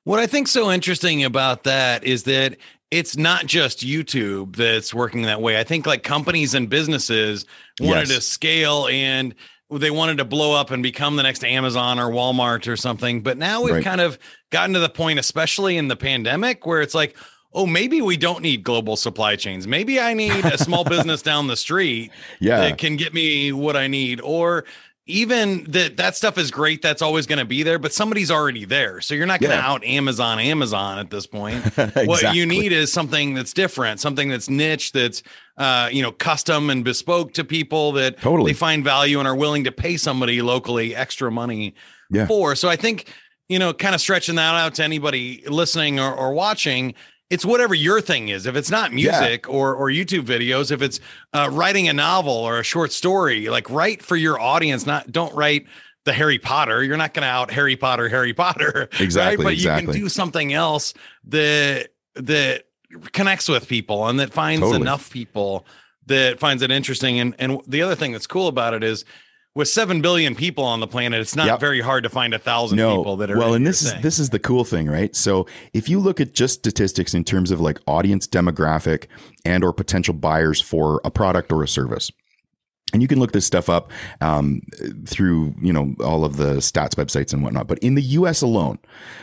What 0.05 0.19
I 0.19 0.27
think 0.27 0.47
so 0.47 0.71
interesting 0.71 1.23
about 1.23 1.63
that 1.63 2.03
is 2.03 2.23
that 2.23 2.57
it's 2.91 3.17
not 3.17 3.47
just 3.47 3.79
YouTube 3.85 4.55
that's 4.55 4.93
working 4.93 5.23
that 5.23 5.41
way. 5.41 5.59
I 5.59 5.63
think 5.63 5.85
like 5.87 6.03
companies 6.03 6.53
and 6.53 6.69
businesses 6.69 7.45
wanted 7.81 8.07
Yes. 8.09 8.15
to 8.17 8.21
scale 8.21 8.87
and 8.89 9.33
they 9.71 9.89
wanted 9.89 10.19
to 10.19 10.25
blow 10.25 10.53
up 10.53 10.69
and 10.69 10.83
become 10.83 11.15
the 11.15 11.23
next 11.23 11.43
Amazon 11.43 11.97
or 11.99 12.11
Walmart 12.11 12.67
or 12.67 12.77
something. 12.77 13.21
But 13.21 13.39
now 13.39 13.63
we've 13.63 13.73
Right. 13.73 13.83
kind 13.83 13.99
of 13.99 14.19
gotten 14.51 14.73
to 14.75 14.79
the 14.79 14.89
point, 14.89 15.17
especially 15.17 15.75
in 15.75 15.87
the 15.87 15.95
pandemic, 15.95 16.67
where 16.67 16.81
it's 16.81 16.93
like, 16.93 17.17
oh, 17.51 17.65
maybe 17.65 17.99
we 17.99 18.15
don't 18.15 18.43
need 18.43 18.61
global 18.63 18.95
supply 18.95 19.35
chains. 19.35 19.65
Maybe 19.67 19.99
I 19.99 20.13
need 20.13 20.45
a 20.45 20.57
small 20.59 20.83
business 20.83 21.23
down 21.23 21.47
the 21.47 21.55
street 21.57 22.11
Yeah. 22.39 22.59
that 22.59 22.77
can 22.77 22.95
get 22.95 23.11
me 23.13 23.51
what 23.51 23.75
I 23.75 23.87
need. 23.87 24.21
Or 24.21 24.65
even 25.07 25.63
that 25.65 25.97
that 25.97 26.15
stuff 26.15 26.37
is 26.37 26.49
great 26.49 26.81
that's 26.81 27.01
always 27.01 27.27
going 27.27 27.37
to 27.37 27.45
be 27.45 27.61
there 27.61 27.77
but 27.77 27.93
somebody's 27.93 28.31
already 28.31 28.65
there 28.65 28.99
so 29.01 29.13
you're 29.13 29.27
not 29.27 29.39
going 29.39 29.51
to 29.51 29.57
Yeah. 29.57 29.67
out 29.71 29.83
amazon 29.85 30.39
amazon 30.39 30.97
at 30.97 31.11
this 31.11 31.27
point 31.27 31.63
what 32.07 32.33
you 32.33 32.45
need 32.47 32.71
is 32.71 32.91
something 32.91 33.35
that's 33.35 33.53
different 33.53 33.99
something 33.99 34.29
that's 34.29 34.49
niche 34.49 34.93
that's 34.93 35.21
uh 35.57 35.89
you 35.91 36.01
know 36.01 36.11
custom 36.11 36.71
and 36.71 36.83
bespoke 36.83 37.33
to 37.33 37.43
people 37.43 37.91
that 37.93 38.19
Totally. 38.19 38.51
they 38.51 38.55
find 38.57 38.83
value 38.83 39.19
and 39.19 39.27
are 39.27 39.35
willing 39.35 39.63
to 39.65 39.71
pay 39.71 39.95
somebody 39.97 40.41
locally 40.41 40.95
extra 40.95 41.31
money 41.31 41.75
Yeah. 42.09 42.25
for 42.25 42.55
so 42.55 42.67
i 42.67 42.75
think 42.75 43.13
you 43.47 43.59
know 43.59 43.73
kind 43.73 43.93
of 43.93 44.01
stretching 44.01 44.35
that 44.35 44.55
out 44.55 44.73
to 44.75 44.83
anybody 44.83 45.43
listening 45.47 45.99
or, 45.99 46.11
or 46.15 46.33
watching 46.33 46.95
it's 47.29 47.43
whatever 47.45 47.73
your 47.73 48.01
thing 48.01 48.29
is. 48.29 48.45
If 48.45 48.55
it's 48.55 48.69
not 48.69 48.91
Yeah. 48.91 49.19
music 49.19 49.49
or 49.49 49.73
or 49.75 49.89
YouTube 49.89 50.25
videos, 50.25 50.71
if 50.71 50.81
it's 50.81 50.99
uh, 51.33 51.49
writing 51.51 51.87
a 51.87 51.93
novel 51.93 52.33
or 52.33 52.59
a 52.59 52.63
short 52.63 52.91
story, 52.91 53.49
like 53.49 53.69
write 53.69 54.01
for 54.03 54.15
your 54.15 54.39
audience. 54.39 54.85
Not 54.85 55.11
don't 55.11 55.33
write 55.35 55.65
the 56.05 56.13
Harry 56.13 56.37
Potter. 56.37 56.83
You're 56.83 56.97
not 56.97 57.13
going 57.15 57.23
to 57.23 57.27
out 57.29 57.49
Harry 57.51 57.75
Potter, 57.75 58.07
Harry 58.09 58.33
Potter, 58.33 58.89
Exactly, 58.99 59.43
Right? 59.43 59.51
But 59.51 59.57
you 59.57 59.69
can 59.69 59.91
do 59.91 60.07
something 60.09 60.53
else 60.53 60.93
that 61.25 61.89
that 62.13 62.65
connects 63.11 63.49
with 63.49 63.67
people 63.67 64.07
and 64.07 64.19
that 64.19 64.31
finds 64.31 64.61
Totally. 64.61 64.81
enough 64.81 65.09
people 65.09 65.65
that 66.05 66.39
finds 66.39 66.61
it 66.61 66.69
interesting. 66.71 67.19
And 67.19 67.35
and 67.39 67.59
the 67.67 67.81
other 67.81 67.95
thing 67.95 68.11
that's 68.11 68.27
cool 68.27 68.47
about 68.47 68.73
it 68.73 68.83
is. 68.83 69.03
With 69.55 69.69
seven 69.69 70.01
billion 70.01 70.35
people 70.35 70.65
on 70.65 70.81
the 70.81 70.87
planet, 70.87 71.21
it's 71.21 71.33
not 71.33 71.47
Yep. 71.47 71.59
very 71.61 71.79
hard 71.79 72.03
to 72.03 72.09
find 72.09 72.33
a 72.33 72.39
thousand 72.39 72.77
no. 72.77 72.97
people 72.97 73.15
that 73.17 73.31
are 73.31 73.37
well, 73.37 73.53
and 73.53 73.65
this 73.65 73.81
is 73.81 73.93
thing. 73.93 74.01
this 74.01 74.19
is 74.19 74.29
the 74.31 74.39
cool 74.39 74.65
thing, 74.65 74.87
right? 74.87 75.15
So 75.15 75.47
if 75.73 75.87
you 75.87 75.99
look 76.01 76.19
at 76.19 76.33
just 76.33 76.55
statistics 76.55 77.13
in 77.13 77.23
terms 77.23 77.51
of 77.51 77.61
like 77.61 77.79
audience 77.87 78.27
demographic 78.27 79.05
and 79.45 79.63
or 79.63 79.71
potential 79.71 80.13
buyers 80.13 80.59
for 80.59 80.99
a 81.05 81.09
product 81.11 81.53
or 81.53 81.63
a 81.63 81.67
service. 81.69 82.11
And 82.93 83.01
you 83.01 83.07
can 83.07 83.19
look 83.19 83.31
this 83.31 83.45
stuff 83.45 83.67
up 83.67 83.91
um, 84.21 84.61
through, 85.05 85.55
you 85.59 85.73
know, 85.73 85.95
all 86.01 86.23
of 86.23 86.37
the 86.37 86.57
stats 86.57 86.91
websites 86.95 87.33
and 87.33 87.41
whatnot. 87.43 87.67
But 87.67 87.79
in 87.79 87.95
the 87.95 88.01
U.S. 88.01 88.41
alone, 88.41 88.77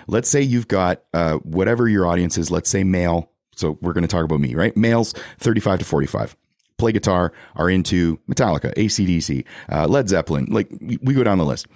let's 0.09 0.29
say 0.29 0.43
you've 0.43 0.67
got 0.69 1.03
uh, 1.15 1.35
whatever 1.39 1.89
your 1.89 2.07
audience 2.07 2.37
is. 2.37 2.51
Let's 2.51 2.69
say 2.69 2.85
male. 2.85 3.31
So 3.55 3.79
we're 3.81 3.93
going 3.93 4.03
to 4.03 4.09
talk 4.09 4.25
about 4.25 4.41
me, 4.41 4.55
right? 4.55 4.77
Males, 4.77 5.15
thirty-five 5.39 5.79
to 5.79 5.85
forty-five. 5.85 6.37
Play 6.83 6.91
guitar, 6.93 7.33
are 7.55 7.71
into 7.71 8.19
Metallica, 8.29 8.75
ACDC, 8.75 9.45
uh, 9.71 9.87
Led 9.87 10.09
Zeppelin. 10.09 10.47
Like 10.51 10.69
we 11.01 11.15
go 11.15 11.23
down 11.23 11.39
the 11.39 11.45
list 11.45 11.67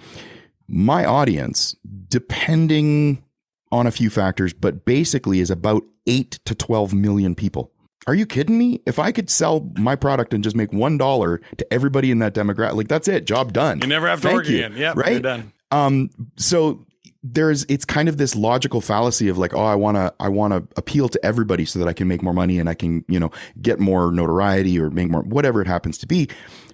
my 0.69 1.05
audience, 1.05 1.77
depending 2.09 3.23
on 3.71 3.87
a 3.87 3.91
few 3.91 4.09
factors, 4.09 4.51
but 4.53 4.83
basically 4.83 5.39
is 5.39 5.49
about 5.49 5.83
eight 6.07 6.39
to 6.45 6.53
12 6.53 6.93
million 6.93 7.35
people. 7.35 7.71
Are 8.05 8.13
you 8.13 8.25
kidding 8.25 8.57
me? 8.57 8.81
If 8.85 8.99
I 8.99 9.11
could 9.13 9.29
sell 9.29 9.71
my 9.77 9.95
product 9.95 10.33
and 10.33 10.43
just 10.43 10.55
make 10.57 10.71
$1 10.71 11.39
to 11.57 11.73
everybody 11.73 12.11
in 12.11 12.19
that 12.19 12.33
demographic, 12.33 12.73
like 12.75 12.87
that's 12.89 13.07
it, 13.07 13.25
job 13.25 13.53
done. 13.53 13.79
you 13.81 13.87
never 13.87 14.07
have 14.09 14.19
to 14.21 14.27
Thank 14.27 14.35
work 14.39 14.47
you. 14.49 14.57
again. 14.57 14.73
Yeah, 14.75 14.93
Right? 14.95 15.11
you're 15.13 15.19
done. 15.21 15.53
Um, 15.71 16.09
so 16.37 16.85
there's 17.23 17.65
it's 17.69 17.85
kind 17.85 18.07
of 18.09 18.17
this 18.17 18.35
logical 18.35 18.81
fallacy 18.81 19.27
of 19.27 19.37
like, 19.37 19.53
oh, 19.53 19.63
I 19.63 19.75
wanna 19.75 20.13
I 20.19 20.29
wanna 20.29 20.63
appeal 20.75 21.09
to 21.09 21.25
everybody 21.25 21.65
so 21.65 21.79
that 21.79 21.87
I 21.87 21.93
can 21.93 22.07
make 22.07 22.21
more 22.21 22.33
money 22.33 22.59
and 22.59 22.69
I 22.69 22.73
can, 22.73 23.03
you 23.07 23.19
know, 23.19 23.31
get 23.61 23.79
more 23.79 24.11
notoriety 24.11 24.79
or 24.79 24.89
make 24.89 25.09
more 25.09 25.21
whatever 25.21 25.61
it 25.61 25.67
happens 25.67 25.97
to 25.99 26.07
be. 26.07 26.29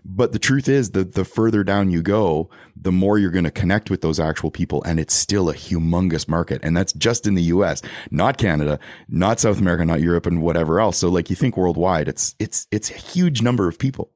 But 0.06 0.34
the 0.34 0.40
truth 0.40 0.68
is 0.68 0.92
that 0.92 1.14
the 1.14 1.24
further 1.24 1.64
down 1.64 1.90
you 1.90 2.02
go, 2.02 2.50
the 2.76 2.92
more 2.92 3.18
you're 3.18 3.32
going 3.32 3.46
to 3.46 3.52
connect 3.52 3.90
with 3.90 4.02
those 4.02 4.20
actual 4.20 4.52
people. 4.52 4.84
And 4.84 5.00
it's 5.00 5.14
still 5.14 5.50
a 5.50 5.54
humongous 5.54 6.28
market. 6.28 6.60
And 6.62 6.76
that's 6.76 6.92
just 6.94 7.26
in 7.26 7.36
the 7.36 7.44
US, 7.44 7.82
not 8.12 8.38
Canada, 8.38 8.80
not 9.08 9.40
South 9.40 9.60
America, 9.60 9.86
not 9.86 10.02
Europe 10.02 10.26
and 10.26 10.42
whatever 10.42 10.82
else. 10.82 10.98
So 10.98 11.08
like 11.08 11.30
you 11.30 11.38
think 11.38 11.56
worldwide, 11.56 12.10
it's, 12.10 12.36
it's, 12.38 12.68
it's 12.70 12.92
a 12.92 12.96
huge 12.96 13.42
number 13.42 13.70
of 13.70 13.80
people, 13.80 14.12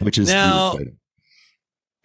which 0.00 0.18
is 0.18 0.28
Now- 0.28 0.72
exciting. 0.72 0.98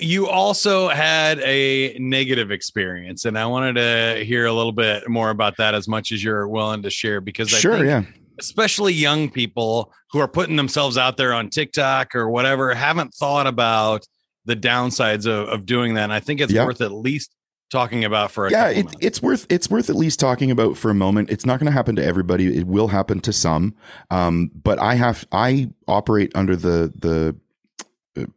You 0.02 0.28
also 0.28 0.88
had 0.88 1.40
a 1.42 1.98
negative 2.00 2.52
experience 2.52 3.26
and 3.26 3.38
i 3.38 3.46
wanted 3.46 3.74
to 3.74 4.24
hear 4.24 4.46
a 4.46 4.54
little 4.54 4.72
bit 4.72 5.08
more 5.10 5.30
about 5.30 5.58
that 5.58 5.76
as 5.76 5.88
much 5.88 6.12
as 6.12 6.24
you're 6.24 6.48
willing 6.48 6.82
to 6.82 6.90
share 6.90 7.20
because 7.22 7.54
I 7.54 7.58
Sure. 7.58 7.86
Yeah. 7.86 8.04
especially 8.40 8.94
young 8.94 9.30
people 9.30 9.92
who 10.12 10.20
are 10.20 10.28
putting 10.28 10.56
themselves 10.56 10.98
out 10.98 11.18
there 11.18 11.34
on 11.34 11.50
tiktok 11.50 12.16
or 12.16 12.30
whatever 12.30 12.74
haven't 12.74 13.14
thought 13.14 13.46
about 13.48 14.06
the 14.46 14.56
downsides 14.56 15.26
of, 15.28 15.50
of 15.50 15.66
doing 15.66 15.96
that 15.96 16.04
and 16.06 16.14
i 16.14 16.20
think 16.20 16.40
it's 16.40 16.54
Yeah. 16.54 16.66
worth 16.66 16.82
at 16.82 16.92
least 16.94 17.36
talking 17.70 18.04
about 18.06 18.32
for 18.32 18.48
a 18.48 18.52
yeah 18.52 18.70
it, 18.70 18.88
it's 19.00 19.22
worth 19.22 19.46
it's 19.50 19.70
worth 19.70 19.90
at 19.92 19.96
least 19.96 20.20
talking 20.20 20.50
about 20.50 20.76
for 20.78 20.90
a 20.90 20.96
moment 20.96 21.30
it's 21.30 21.46
not 21.46 21.60
going 21.60 21.66
to 21.68 21.72
happen 21.72 21.96
to 21.98 22.04
everybody 22.04 22.58
it 22.58 22.66
will 22.66 22.88
happen 22.88 23.20
to 23.20 23.32
some 23.34 23.76
um, 24.10 24.50
but 24.64 24.80
i 24.80 24.96
have 24.96 25.26
i 25.32 25.70
operate 25.88 26.32
under 26.36 26.56
the 26.56 26.92
the 26.98 27.36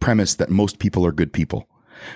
premise 0.01 0.35
that 0.37 0.51
most 0.51 0.79
people 0.79 1.07
are 1.07 1.13
good 1.13 1.33
people 1.33 1.69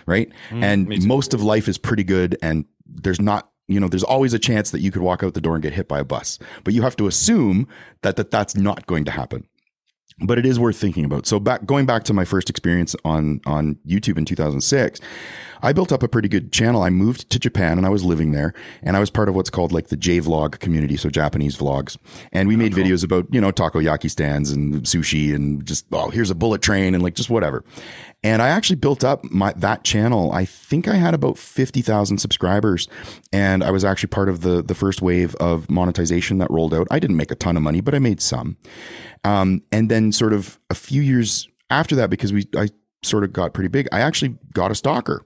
right? 0.06 0.30
Mm, 0.50 0.64
and 0.64 1.06
most 1.06 1.34
of 1.34 1.42
life 1.42 1.68
is 1.68 1.78
pretty 1.78 2.04
good 2.04 2.36
and 2.42 2.64
there's 2.84 3.20
not 3.20 3.50
you 3.68 3.80
know 3.80 3.88
there's 3.88 4.04
always 4.04 4.32
a 4.32 4.38
chance 4.38 4.70
that 4.70 4.80
you 4.80 4.90
could 4.90 5.02
walk 5.02 5.22
out 5.22 5.34
the 5.34 5.40
door 5.40 5.54
and 5.54 5.62
get 5.62 5.72
hit 5.72 5.88
by 5.88 5.98
a 5.98 6.04
bus. 6.04 6.38
But 6.64 6.74
you 6.74 6.82
have 6.82 6.96
to 6.96 7.06
assume 7.06 7.68
that, 8.02 8.16
that 8.16 8.30
that's 8.30 8.54
not 8.54 8.86
going 8.86 9.04
to 9.06 9.10
happen. 9.10 9.46
But 10.20 10.38
it 10.38 10.46
is 10.46 10.58
worth 10.58 10.76
thinking 10.76 11.04
about. 11.04 11.26
So 11.26 11.38
back 11.38 11.66
going 11.66 11.84
back 11.84 12.04
to 12.04 12.14
my 12.14 12.24
first 12.24 12.48
experience 12.48 12.94
on 13.04 13.40
on 13.44 13.76
YouTube 13.86 14.18
in 14.18 14.24
2006, 14.24 15.00
I 15.62 15.72
built 15.72 15.92
up 15.92 16.02
a 16.02 16.08
pretty 16.08 16.28
good 16.28 16.52
channel. 16.52 16.82
I 16.82 16.90
moved 16.90 17.30
to 17.30 17.38
Japan 17.38 17.78
and 17.78 17.86
I 17.86 17.90
was 17.90 18.04
living 18.04 18.32
there 18.32 18.54
and 18.82 18.96
I 18.96 19.00
was 19.00 19.10
part 19.10 19.28
of 19.28 19.34
what's 19.34 19.50
called 19.50 19.72
like 19.72 19.88
the 19.88 19.96
J 19.96 20.20
vlog 20.20 20.58
community, 20.58 20.96
so 20.96 21.08
Japanese 21.08 21.56
vlogs. 21.56 21.96
And 22.32 22.48
we 22.48 22.56
made 22.56 22.72
videos 22.72 23.04
about, 23.04 23.26
you 23.32 23.40
know, 23.40 23.52
takoyaki 23.52 24.10
stands 24.10 24.50
and 24.50 24.82
sushi 24.82 25.34
and 25.34 25.64
just 25.64 25.86
oh, 25.92 26.10
here's 26.10 26.30
a 26.30 26.34
bullet 26.34 26.62
train 26.62 26.94
and 26.94 27.02
like 27.02 27.14
just 27.14 27.30
whatever. 27.30 27.64
And 28.22 28.42
I 28.42 28.48
actually 28.48 28.76
built 28.76 29.04
up 29.04 29.24
my 29.24 29.52
that 29.56 29.84
channel. 29.84 30.32
I 30.32 30.44
think 30.44 30.88
I 30.88 30.96
had 30.96 31.14
about 31.14 31.38
50,000 31.38 32.18
subscribers 32.18 32.88
and 33.32 33.62
I 33.62 33.70
was 33.70 33.84
actually 33.84 34.08
part 34.08 34.28
of 34.28 34.40
the 34.40 34.62
the 34.62 34.74
first 34.74 35.02
wave 35.02 35.34
of 35.36 35.70
monetization 35.70 36.38
that 36.38 36.50
rolled 36.50 36.74
out. 36.74 36.88
I 36.90 36.98
didn't 36.98 37.16
make 37.16 37.30
a 37.30 37.36
ton 37.36 37.56
of 37.56 37.62
money, 37.62 37.80
but 37.80 37.94
I 37.94 37.98
made 37.98 38.20
some. 38.20 38.56
Um, 39.24 39.62
and 39.72 39.90
then 39.90 40.12
sort 40.12 40.32
of 40.32 40.58
a 40.70 40.74
few 40.74 41.02
years 41.02 41.48
after 41.70 41.96
that, 41.96 42.10
because 42.10 42.32
we 42.32 42.46
I 42.56 42.68
sort 43.02 43.24
of 43.24 43.32
got 43.32 43.54
pretty 43.54 43.68
big, 43.68 43.88
I 43.92 44.00
actually 44.00 44.36
got 44.52 44.70
a 44.70 44.74
stalker 44.74 45.24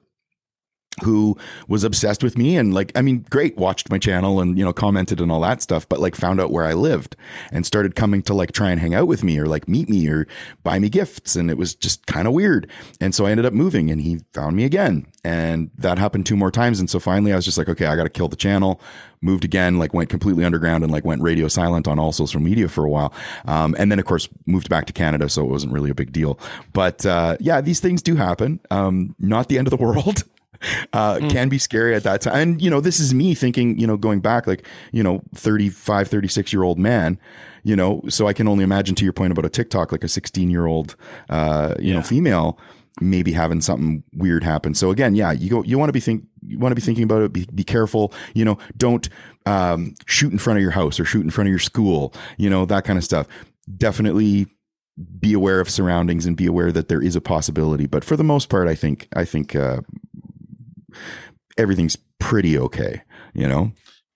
who 1.03 1.37
was 1.69 1.85
obsessed 1.85 2.23
with 2.23 2.37
me 2.37 2.57
and 2.57 2.75
like 2.75 2.93
I 2.95 3.03
mean 3.03 3.25
great 3.31 3.57
watched 3.57 3.91
my 3.91 3.99
channel 3.99 4.41
and 4.41 4.59
you 4.59 4.65
know 4.65 4.73
commented 4.73 5.21
and 5.21 5.31
all 5.31 5.41
that 5.41 5.63
stuff 5.63 5.89
but 5.89 6.01
like 6.01 6.15
found 6.15 6.41
out 6.41 6.51
where 6.51 6.65
I 6.65 6.75
lived 6.75 7.17
and 7.53 7.67
started 7.67 7.95
coming 7.95 8.23
to 8.23 8.35
like 8.35 8.53
try 8.53 8.71
and 8.71 8.81
hang 8.81 8.95
out 8.95 9.07
with 9.07 9.25
me 9.25 9.39
or 9.39 9.47
like 9.47 9.69
meet 9.69 9.89
me 9.89 10.09
or 10.09 10.27
buy 10.63 10.79
me 10.79 10.89
gifts 10.89 11.37
and 11.37 11.51
it 11.51 11.59
was 11.59 11.75
just 11.75 12.07
kind 12.07 12.27
of 12.27 12.35
weird. 12.35 12.71
And 13.01 13.15
so 13.15 13.27
I 13.27 13.31
ended 13.31 13.47
up 13.47 13.53
moving 13.53 13.91
and 13.91 14.01
he 14.01 14.21
found 14.33 14.57
me 14.57 14.65
again 14.65 15.07
and 15.25 15.71
that 15.77 15.99
happened 15.99 16.27
two 16.27 16.37
more 16.37 16.51
times 16.51 16.81
and 16.81 16.89
so 16.89 16.99
finally 16.99 17.33
I 17.33 17.37
was 17.37 17.45
just 17.45 17.59
like 17.59 17.69
okay 17.69 17.87
I 17.87 17.97
got 17.97 18.05
to 18.05 18.11
kill 18.11 18.29
the 18.29 18.37
channel. 18.37 18.81
Moved 19.23 19.45
again 19.45 19.79
like 19.79 19.93
went 19.93 20.09
completely 20.09 20.45
underground 20.45 20.83
and 20.83 20.93
like 20.93 21.05
went 21.05 21.23
radio 21.23 21.49
silent 21.49 21.87
on 21.87 21.99
all 21.99 22.13
social 22.13 22.41
media 22.41 22.69
for 22.69 22.85
a 22.85 22.91
while. 22.91 23.13
Um, 23.45 23.75
and 23.79 23.91
then 23.91 23.99
of 23.99 24.07
course 24.07 24.29
moved 24.47 24.69
back 24.69 24.87
to 24.87 24.93
Canada 24.93 25.29
so 25.29 25.45
it 25.45 25.49
wasn't 25.49 25.73
really 25.73 25.91
a 25.91 25.95
big 25.95 26.13
deal. 26.13 26.39
But 26.73 27.05
uh, 27.05 27.37
yeah 27.41 27.61
these 27.61 27.81
things 27.81 28.03
do 28.03 28.17
happen. 28.17 28.61
Um, 28.71 29.15
not 29.19 29.49
the 29.49 29.59
end 29.59 29.67
of 29.67 29.71
the 29.71 29.77
world 29.85 30.25
uh, 30.93 31.19
can 31.29 31.49
be 31.49 31.59
scary 31.59 31.95
at 31.95 32.03
that 32.05 32.23
time. 32.23 32.35
And, 32.35 32.63
you 32.63 32.71
know, 32.71 32.81
this 32.81 33.01
is 33.01 33.15
me 33.15 33.35
thinking, 33.35 33.79
you 33.79 33.87
know, 33.87 33.97
going 33.97 34.21
back 34.21 34.47
like, 34.47 34.67
you 34.93 35.03
know, 35.03 35.23
35, 35.35 36.09
36 36.09 36.53
year 36.53 36.63
old 36.63 36.79
man, 36.79 37.19
you 37.63 37.77
know, 37.77 38.03
so 38.09 38.27
I 38.27 38.33
can 38.33 38.49
only 38.49 38.65
imagine 38.65 38.95
to 38.97 39.05
your 39.05 39.13
point 39.13 39.33
about 39.33 39.45
a 39.45 39.51
TikTok, 39.51 39.93
like 39.93 40.05
a 40.05 40.09
16 40.09 40.51
year 40.51 40.67
old, 40.67 40.97
uh, 41.29 41.75
you 41.79 41.95
know, 41.95 42.03
female 42.03 42.59
maybe 43.01 43.33
having 43.33 43.61
something 43.61 44.03
weird 44.15 44.43
happen. 44.43 44.75
So 44.75 44.91
again, 44.91 45.15
yeah, 45.15 45.33
you 45.33 45.49
go, 45.49 45.63
you 45.63 45.79
want 45.79 45.89
to 45.89 45.93
be 45.93 46.01
think, 46.01 46.25
you 46.43 46.59
want 46.59 46.73
to 46.73 46.75
be 46.75 46.83
thinking 46.83 47.05
about 47.05 47.23
it. 47.23 47.33
Be, 47.33 47.47
be 47.55 47.65
careful, 47.65 48.13
you 48.35 48.45
know, 48.45 48.59
don't, 48.77 49.09
um, 49.47 49.95
shoot 50.07 50.33
in 50.33 50.39
front 50.39 50.59
of 50.59 50.63
your 50.63 50.73
house 50.73 51.01
or 51.01 51.05
shoot 51.05 51.23
in 51.23 51.31
front 51.31 51.49
of 51.49 51.51
your 51.51 51.61
school, 51.61 52.13
you 52.37 52.51
know, 52.51 52.67
that 52.67 52.85
kind 52.85 52.99
of 52.99 53.05
stuff. 53.05 53.27
Definitely 53.77 54.49
be 55.19 55.33
aware 55.33 55.61
of 55.61 55.71
surroundings 55.71 56.27
and 56.27 56.37
be 56.37 56.47
aware 56.47 56.73
that 56.73 56.89
there 56.89 57.03
is 57.03 57.17
a 57.17 57.21
possibility. 57.21 57.87
But 57.87 58.05
for 58.05 58.17
the 58.17 58.25
most 58.25 58.49
part, 58.49 58.69
I 58.69 58.75
think, 58.75 59.09
I 59.15 59.25
think, 59.25 59.57
uh, 59.57 59.81
everything's 61.59 61.97
pretty 62.19 62.59
okay, 62.59 63.03
you 63.35 63.47
know? 63.49 63.73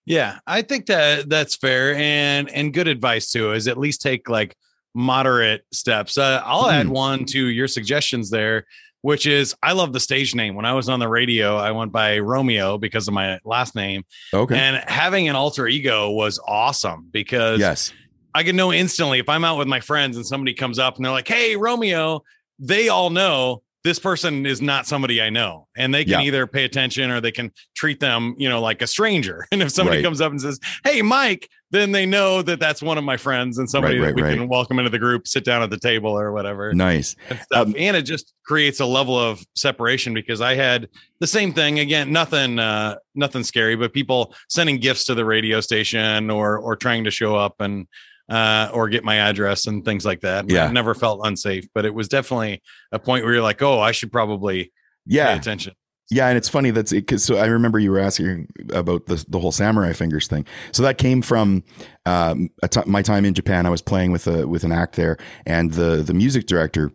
Yeah, 0.07 0.39
I 0.47 0.63
think 0.63 0.87
that 0.87 1.29
that's 1.31 1.57
fair 1.57 1.95
and 1.95 2.51
and 2.51 2.75
good 2.75 2.89
advice 2.89 3.31
too. 3.31 3.53
Is 3.53 3.67
at 3.69 3.79
least 3.79 4.03
take 4.03 4.29
like 4.29 4.55
moderate 4.95 5.65
steps. 5.73 6.17
Uh, 6.19 6.41
I'll 6.45 6.69
add 6.71 6.87
Hmm. 6.87 6.93
one 6.93 7.25
to 7.27 7.47
your 7.49 7.67
suggestions 7.69 8.31
there, 8.31 8.67
which 9.01 9.27
is 9.27 9.55
I 9.63 9.73
love 9.73 9.93
the 9.93 10.01
stage 10.01 10.35
name. 10.35 10.55
When 10.55 10.67
I 10.67 10.75
was 10.75 10.89
on 10.89 11.01
the 11.01 11.09
radio, 11.09 11.57
I 11.57 11.71
went 11.73 11.91
by 11.91 12.19
Romeo 12.21 12.79
because 12.79 13.09
of 13.09 13.15
my 13.15 13.41
last 13.45 13.75
name, 13.75 14.05
Okay. 14.33 14.57
and 14.57 14.85
having 14.89 15.27
an 15.29 15.37
alter 15.37 15.67
ego 15.67 16.11
was 16.11 16.39
awesome 16.47 17.09
because 17.11 17.59
yes. 17.61 17.93
I 18.35 18.43
can 18.45 18.57
know 18.57 18.73
instantly 18.73 19.19
if 19.21 19.29
I'm 19.29 19.45
out 19.45 19.57
with 19.59 19.69
my 19.69 19.81
friends 19.81 20.17
and 20.17 20.25
somebody 20.27 20.55
comes 20.55 20.79
up 20.79 20.97
and 20.97 21.05
they're 21.05 21.13
like, 21.13 21.27
"Hey, 21.29 21.57
Romeo," 21.57 22.23
they 22.61 22.89
all 22.89 23.11
know 23.11 23.63
this 23.85 23.99
person 23.99 24.47
is 24.47 24.63
not 24.63 24.87
somebody 24.87 25.21
I 25.21 25.29
know, 25.29 25.69
and 25.77 25.93
they 25.95 26.05
can 26.05 26.13
Yeah. 26.21 26.23
either 26.23 26.47
pay 26.47 26.65
attention 26.65 27.11
or 27.11 27.21
they 27.21 27.31
can 27.31 27.53
treat 27.77 28.01
them, 28.01 28.35
you 28.39 28.49
know, 28.49 28.61
like 28.61 28.81
a 28.81 28.87
stranger. 28.87 29.47
And 29.53 29.63
if 29.63 29.71
somebody 29.71 29.99
Right. 29.99 30.05
comes 30.05 30.21
up 30.23 30.31
and 30.33 30.41
says, 30.41 30.59
"Hey, 30.85 31.03
Mike," 31.03 31.49
then 31.71 31.93
they 31.93 32.07
know 32.07 32.41
that 32.41 32.59
that's 32.61 32.81
one 32.83 32.97
of 32.99 33.05
my 33.05 33.17
friends 33.19 33.59
and 33.59 33.69
somebody 33.69 33.99
Right, 33.99 34.07
that 34.07 34.15
we 34.17 34.23
right, 34.23 34.39
can 34.39 34.49
welcome 34.49 34.79
into 34.79 34.91
the 34.91 34.99
group, 34.99 35.29
sit 35.29 35.45
down 35.45 35.63
at 35.63 35.69
the 35.71 35.79
table 35.79 36.11
or 36.19 36.33
whatever 36.33 36.73
Nice. 36.73 37.15
and. 37.29 37.39
Um, 37.53 37.75
and 37.77 37.97
it 37.97 38.03
just 38.03 38.33
creates 38.47 38.81
a 38.81 38.87
level 38.87 39.19
of 39.19 39.45
separation 39.55 40.15
because 40.15 40.41
I 40.41 40.55
had 40.55 40.89
the 41.21 41.27
same 41.27 41.53
thing 41.53 41.79
again, 41.79 42.11
nothing, 42.11 42.59
uh, 42.59 42.97
nothing 43.15 43.43
scary, 43.45 43.77
but 43.77 43.93
people 43.93 44.35
sending 44.49 44.79
gifts 44.79 45.05
to 45.07 45.15
the 45.15 45.25
radio 45.27 45.61
station 45.61 46.31
or 46.31 46.57
or 46.59 46.75
trying 46.75 47.05
to 47.05 47.11
show 47.11 47.37
up 47.37 47.57
and 47.61 47.87
uh, 48.29 48.71
or 48.73 48.89
get 48.89 49.05
my 49.05 49.17
address 49.17 49.67
and 49.67 49.85
things 49.85 50.05
like 50.05 50.21
that. 50.23 50.49
Yeah. 50.49 50.67
I 50.67 50.73
never 50.73 50.95
felt 50.95 51.21
unsafe, 51.25 51.67
but 51.75 51.85
it 51.85 51.95
was 51.95 52.09
definitely 52.09 52.63
a 52.93 52.99
point 52.99 53.25
where 53.25 53.35
you're 53.35 53.43
like, 53.43 53.61
oh, 53.63 53.81
I 53.81 53.93
should 53.93 54.11
probably 54.13 54.65
pay 54.65 54.71
Yeah. 55.07 55.35
attention. 55.35 55.75
Yeah, 56.11 56.29
and 56.29 56.37
it's 56.37 56.51
funny 56.51 56.71
that's 56.71 56.93
it 56.93 56.97
because 57.07 57.25
so 57.25 57.37
I 57.39 57.47
remember 57.47 57.79
you 57.79 57.91
were 57.91 57.99
asking 57.99 58.47
about 58.75 59.07
the 59.07 59.25
the 59.27 59.39
whole 59.41 59.53
samurai 59.53 59.95
fingers 59.95 60.27
thing. 60.29 60.45
So 60.71 60.83
that 60.83 60.99
came 60.99 61.23
from 61.23 61.65
um, 62.05 62.51
a 62.63 62.69
my 62.87 63.01
time 63.01 63.25
in 63.25 63.33
Japan. 63.33 63.65
I 63.65 63.71
was 63.71 63.81
playing 63.81 64.13
with 64.13 64.27
a 64.27 64.47
with 64.47 64.65
an 64.65 64.71
act 64.73 64.97
there, 64.97 65.17
and 65.47 65.73
the 65.73 66.03
the 66.03 66.13
music 66.13 66.45
director 66.47 66.93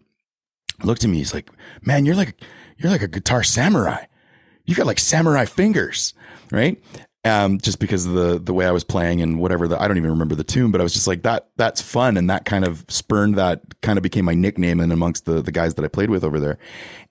looked 0.83 1.03
at 1.03 1.09
me. 1.09 1.17
He's 1.17 1.33
like, 1.33 1.49
"Man, 1.81 2.05
you're 2.05 2.15
like 2.15 2.39
you're 2.77 2.91
like 2.91 3.01
a 3.01 3.07
guitar 3.07 3.41
samurai. 3.41 4.05
You 4.65 4.75
got 4.75 4.85
like 4.85 4.99
samurai 4.99 5.45
fingers, 5.45 6.13
right?" 6.51 6.79
Um, 7.25 7.59
just 7.59 7.79
because 7.79 8.05
of 8.05 8.13
the 8.13 8.39
the 8.39 8.53
way 8.53 8.65
I 8.65 8.71
was 8.71 8.85
playing 8.85 9.21
and 9.21 9.39
whatever. 9.39 9.67
The, 9.67 9.81
I 9.81 9.89
don't 9.89 9.97
even 9.97 10.11
remember 10.11 10.35
the 10.35 10.43
tune, 10.45 10.71
but 10.71 10.79
I 10.79 10.83
was 10.85 10.93
just 10.93 11.05
like 11.05 11.23
that. 11.23 11.49
That's 11.57 11.81
fun, 11.81 12.15
and 12.15 12.29
that 12.29 12.45
kind 12.45 12.63
of 12.63 12.85
spurned 12.87 13.35
that 13.35 13.61
kind 13.81 13.97
of 13.97 14.03
became 14.03 14.23
my 14.23 14.35
nickname 14.35 14.79
and 14.79 14.93
amongst 14.93 15.25
the 15.25 15.41
the 15.41 15.51
guys 15.51 15.73
that 15.73 15.83
I 15.83 15.89
played 15.89 16.09
with 16.09 16.23
over 16.23 16.39
there. 16.39 16.57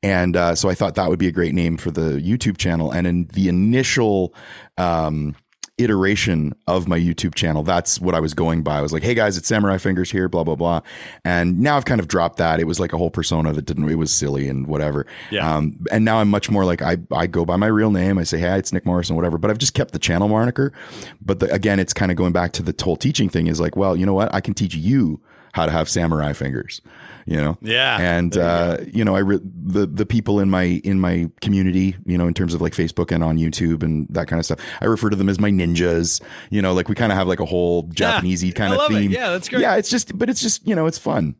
And 0.02 0.34
uh, 0.34 0.54
so 0.54 0.70
I 0.70 0.74
thought 0.74 0.94
that 0.94 1.10
would 1.10 1.18
be 1.18 1.28
a 1.28 1.32
great 1.32 1.54
name 1.54 1.76
for 1.76 1.90
the 1.90 2.20
YouTube 2.22 2.56
channel. 2.56 2.90
And 2.90 3.06
in 3.06 3.26
the 3.34 3.48
initial 3.50 4.34
um, 4.78 5.36
iteration 5.78 6.52
of 6.66 6.88
my 6.88 6.98
YouTube 6.98 7.34
channel, 7.34 7.62
that's 7.62 8.00
what 8.00 8.14
I 8.14 8.20
was 8.20 8.34
going 8.34 8.62
by. 8.62 8.78
I 8.78 8.82
was 8.82 8.92
like, 8.92 9.02
hey 9.02 9.14
guys, 9.14 9.36
it's 9.36 9.48
Samurai 9.48 9.78
Fingers 9.78 10.10
here, 10.10 10.28
blah, 10.28 10.44
blah, 10.44 10.56
blah. 10.56 10.80
And 11.24 11.60
now 11.60 11.76
I've 11.76 11.84
kind 11.84 12.00
of 12.00 12.08
dropped 12.08 12.36
that. 12.38 12.60
It 12.60 12.64
was 12.64 12.80
like 12.80 12.92
a 12.92 12.98
whole 12.98 13.10
persona 13.10 13.52
that 13.52 13.62
didn't, 13.62 13.88
it 13.88 13.94
was 13.94 14.12
silly 14.12 14.48
and 14.48 14.66
whatever. 14.66 15.06
Yeah. 15.30 15.56
Um, 15.56 15.78
and 15.90 16.04
now 16.04 16.18
I'm 16.18 16.28
much 16.28 16.50
more 16.50 16.64
like, 16.64 16.82
I, 16.82 16.98
I 17.12 17.26
go 17.26 17.44
by 17.44 17.56
my 17.56 17.68
real 17.68 17.90
name. 17.90 18.18
I 18.18 18.24
say, 18.24 18.38
hey, 18.38 18.58
it's 18.58 18.72
Nick 18.72 18.84
Morrison, 18.84 19.16
whatever. 19.16 19.38
But 19.38 19.50
I've 19.50 19.58
just 19.58 19.74
kept 19.74 19.92
the 19.92 19.98
channel 19.98 20.28
moniker. 20.28 20.72
But 21.20 21.40
the, 21.40 21.52
again, 21.52 21.78
it's 21.78 21.92
kind 21.92 22.10
of 22.10 22.16
going 22.16 22.32
back 22.32 22.52
to 22.52 22.62
the 22.62 22.74
whole 22.82 22.96
teaching 22.96 23.28
thing 23.28 23.46
is 23.46 23.60
like, 23.60 23.76
well, 23.76 23.96
you 23.96 24.04
know 24.04 24.14
what? 24.14 24.34
I 24.34 24.40
can 24.40 24.54
teach 24.54 24.74
you 24.74 25.20
how 25.52 25.66
to 25.66 25.72
have 25.72 25.88
samurai 25.88 26.32
fingers, 26.32 26.80
you 27.26 27.36
know? 27.36 27.58
Yeah. 27.60 27.98
and 28.00 28.36
uh, 28.36 28.78
you 28.92 29.04
know, 29.04 29.16
I 29.16 29.20
re- 29.20 29.40
the 29.42 29.86
the 29.86 30.06
people 30.06 30.40
in 30.40 30.50
my 30.50 30.80
in 30.84 31.00
my 31.00 31.30
community, 31.40 31.96
you 32.06 32.16
know, 32.18 32.26
in 32.26 32.34
terms 32.34 32.54
of 32.54 32.60
like 32.60 32.72
Facebook 32.72 33.12
and 33.12 33.22
on 33.24 33.38
YouTube 33.38 33.82
and 33.82 34.06
that 34.10 34.28
kind 34.28 34.38
of 34.38 34.46
stuff, 34.46 34.60
I 34.80 34.86
refer 34.86 35.10
to 35.10 35.16
them 35.16 35.28
as 35.28 35.38
my 35.40 35.50
ninjas. 35.50 36.22
You 36.50 36.62
know, 36.62 36.72
like 36.72 36.88
we 36.88 36.94
kind 36.94 37.12
of 37.12 37.18
have 37.18 37.28
like 37.28 37.40
a 37.40 37.44
whole 37.46 37.84
Japanesey 37.88 38.54
kind 38.54 38.72
of 38.72 38.78
love 38.78 38.90
it. 38.90 38.94
theme. 38.94 39.10
Yeah, 39.10 39.30
that's 39.30 39.48
great. 39.48 39.62
Yeah, 39.62 39.76
it's 39.76 39.90
just, 39.90 40.16
but 40.16 40.28
it's 40.30 40.40
just, 40.40 40.66
you 40.66 40.74
know, 40.74 40.86
it's 40.86 40.98
fun. 40.98 41.34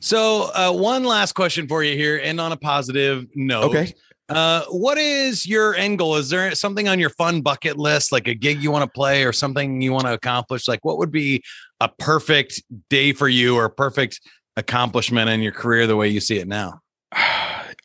So, 0.00 0.50
uh, 0.54 0.72
one 0.72 1.04
last 1.04 1.32
question 1.32 1.66
for 1.66 1.82
you 1.82 1.96
here, 1.96 2.20
and 2.22 2.40
on 2.40 2.52
a 2.52 2.56
positive 2.56 3.26
note. 3.34 3.70
Okay. 3.70 3.94
Uh, 4.28 4.64
what 4.70 4.96
is 4.96 5.46
your 5.46 5.74
end 5.74 5.98
goal? 5.98 6.16
Is 6.16 6.30
there 6.30 6.54
something 6.54 6.88
on 6.88 6.98
your 6.98 7.10
fun 7.10 7.42
bucket 7.42 7.76
list, 7.76 8.10
like 8.10 8.26
a 8.26 8.34
gig 8.34 8.62
you 8.62 8.70
want 8.70 8.82
to 8.82 8.90
play 8.90 9.24
or 9.24 9.32
something 9.32 9.82
you 9.82 9.92
want 9.92 10.04
to 10.04 10.12
accomplish? 10.12 10.66
Like, 10.66 10.84
what 10.84 10.98
would 10.98 11.10
be 11.12 11.42
a 11.80 11.88
perfect 11.98 12.62
day 12.88 13.12
for 13.12 13.28
you 13.28 13.56
or 13.56 13.66
a 13.66 13.70
perfect 13.70 14.20
accomplishment 14.56 15.28
in 15.28 15.40
your 15.40 15.52
career 15.52 15.86
the 15.86 15.96
way 15.96 16.08
you 16.08 16.20
see 16.20 16.38
it 16.38 16.48
now? 16.48 16.80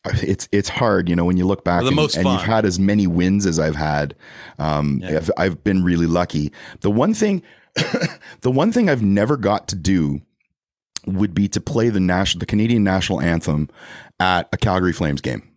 It's 0.06 0.48
it's 0.54 0.70
hard, 0.70 1.10
you 1.10 1.16
know, 1.16 1.26
when 1.26 1.36
you 1.36 1.46
look 1.46 1.66
back 1.66 1.82
The 1.82 1.88
and, 1.88 1.96
most 1.96 2.16
and 2.16 2.26
you've 2.26 2.42
had 2.42 2.64
as 2.64 2.80
many 2.80 3.06
wins 3.06 3.46
as 3.46 3.60
I've 3.60 3.76
had. 3.76 4.16
Um, 4.58 5.02
Yeah. 5.04 5.18
I've, 5.18 5.32
I've 5.38 5.64
been 5.66 5.84
really 5.84 6.08
lucky. 6.08 6.54
The 6.80 6.90
one 6.90 7.14
thing, 7.14 7.44
the 8.42 8.50
one 8.50 8.72
thing 8.72 8.90
I've 8.90 9.04
never 9.04 9.36
got 9.36 9.68
to 9.68 9.76
do 9.76 10.22
would 11.06 11.34
be 11.34 11.50
to 11.50 11.60
play 11.60 11.90
the 11.90 12.00
national, 12.00 12.40
the 12.40 12.46
Canadian 12.46 12.82
national 12.84 13.20
anthem 13.20 13.70
at 14.22 14.48
a 14.54 14.58
Calgary 14.58 14.94
Flames 14.94 15.20
game. 15.20 15.49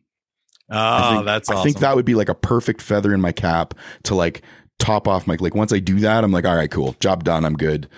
Oh, 0.72 0.78
I 0.78 1.14
think, 1.14 1.26
that's 1.26 1.48
awesome. 1.48 1.60
I 1.60 1.62
think 1.64 1.78
that 1.78 1.94
would 1.94 2.04
be 2.04 2.14
like 2.14 2.28
a 2.28 2.34
perfect 2.34 2.80
feather 2.82 3.14
in 3.14 3.20
my 3.20 3.32
cap 3.32 3.74
to 4.04 4.14
like 4.14 4.42
top 4.78 5.06
off 5.06 5.26
my 5.26 5.36
like 5.38 5.54
once 5.54 5.72
I 5.72 5.78
do 5.78 6.00
that, 6.00 6.24
I'm 6.24 6.32
like, 6.32 6.44
all 6.44 6.56
right, 6.56 6.70
cool, 6.70 6.96
job 6.98 7.24
done, 7.24 7.44
I'm 7.44 7.54
good. 7.54 7.88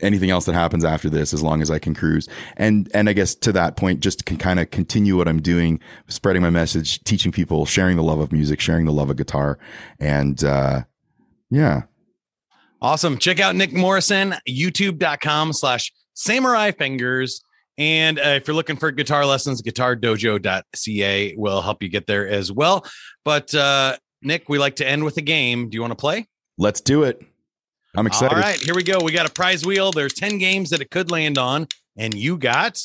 Anything 0.00 0.30
else 0.30 0.46
that 0.46 0.54
happens 0.54 0.84
after 0.84 1.08
this, 1.08 1.32
as 1.32 1.42
long 1.42 1.62
as 1.62 1.70
I 1.70 1.78
can 1.78 1.94
cruise, 1.94 2.28
and 2.56 2.90
and 2.92 3.08
I 3.08 3.12
guess 3.12 3.36
to 3.36 3.52
that 3.52 3.76
point, 3.76 4.00
just 4.00 4.24
can 4.24 4.36
kind 4.36 4.58
of 4.58 4.70
continue 4.70 5.16
what 5.16 5.28
I'm 5.28 5.40
doing, 5.40 5.78
spreading 6.08 6.42
my 6.42 6.50
message, 6.50 7.04
teaching 7.04 7.30
people, 7.30 7.66
sharing 7.66 7.96
the 7.96 8.02
love 8.02 8.18
of 8.18 8.32
music, 8.32 8.58
sharing 8.58 8.84
the 8.86 8.92
love 8.92 9.10
of 9.10 9.16
guitar, 9.16 9.60
and 10.00 10.42
uh, 10.42 10.82
yeah, 11.50 11.82
Awesome. 12.82 13.16
Check 13.16 13.38
out 13.38 13.54
Nick 13.54 13.72
Morrison, 13.72 14.34
youtube.com 14.48 15.52
slash 15.52 15.92
samurai 16.14 16.72
fingers. 16.72 17.40
And 17.82 18.20
uh, 18.20 18.36
if 18.36 18.46
you're 18.46 18.54
looking 18.54 18.76
for 18.76 18.92
guitar 18.92 19.26
lessons, 19.26 19.60
guitardojo.ca 19.60 21.34
will 21.36 21.60
help 21.62 21.82
you 21.82 21.88
get 21.88 22.06
there 22.06 22.28
as 22.28 22.52
well. 22.52 22.86
But 23.24 23.52
uh, 23.56 23.96
Nick, 24.22 24.48
we 24.48 24.58
like 24.58 24.76
to 24.76 24.86
end 24.86 25.02
with 25.02 25.16
a 25.16 25.20
game. 25.20 25.68
Do 25.68 25.74
you 25.74 25.80
want 25.80 25.90
to 25.90 25.96
play? 25.96 26.28
let's 26.58 26.80
do 26.80 27.02
it. 27.02 27.20
I'm 27.96 28.06
excited. 28.06 28.34
All 28.36 28.40
right, 28.40 28.56
here 28.58 28.74
we 28.74 28.84
go. 28.84 29.00
We 29.02 29.10
got 29.10 29.28
a 29.28 29.32
prize 29.32 29.66
wheel. 29.66 29.90
There's 29.90 30.12
10 30.14 30.38
games 30.38 30.70
that 30.70 30.80
it 30.80 30.90
could 30.90 31.10
land 31.10 31.38
on, 31.38 31.66
and 31.96 32.14
you 32.14 32.38
got 32.38 32.80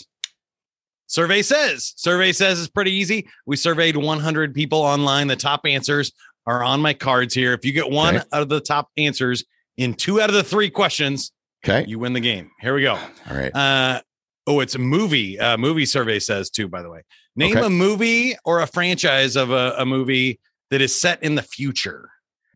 Survey 1.06 1.44
Says. 1.44 1.94
Survey 1.96 2.32
Says 2.32 2.58
is 2.58 2.68
pretty 2.70 2.92
easy. 2.92 3.28
We 3.46 3.56
surveyed 3.56 3.96
100 3.98 4.56
people 4.56 4.80
online. 4.80 5.28
The 5.28 5.36
top 5.36 5.62
answers 5.66 6.12
are 6.48 6.64
on 6.64 6.82
my 6.82 6.94
cards 6.94 7.36
here. 7.36 7.54
If 7.54 7.66
you 7.66 7.72
get 7.72 7.90
one 7.90 8.16
Okay. 8.16 8.26
out 8.34 8.42
of 8.42 8.50
the 8.50 8.62
top 8.62 8.90
answers 8.98 9.44
in 9.78 9.94
two 9.94 10.20
out 10.20 10.30
of 10.30 10.36
the 10.36 10.44
three 10.44 10.72
questions, 10.72 11.32
Okay. 11.64 11.86
you 11.88 12.00
win 12.00 12.14
the 12.14 12.20
game. 12.20 12.50
Here 12.62 12.74
we 12.74 12.82
go. 12.82 12.94
All 12.96 13.38
right. 13.38 13.54
Uh, 13.56 14.02
oh, 14.48 14.60
it's 14.62 14.74
a 14.76 14.80
movie. 14.80 15.38
Uh, 15.40 15.58
movie 15.58 15.86
survey 15.86 16.18
says 16.20 16.50
too, 16.50 16.68
by 16.68 16.82
the 16.82 16.90
way. 16.90 17.02
Name 17.36 17.58
Okay. 17.58 17.66
a 17.68 17.70
movie 17.70 18.36
or 18.46 18.62
a 18.62 18.68
franchise 18.68 19.36
of 19.36 19.52
a, 19.52 19.76
a 19.78 19.86
movie 19.86 20.40
that 20.72 20.82
is 20.82 20.98
set 21.00 21.22
in 21.22 21.36
the 21.36 21.44
future. 21.44 22.10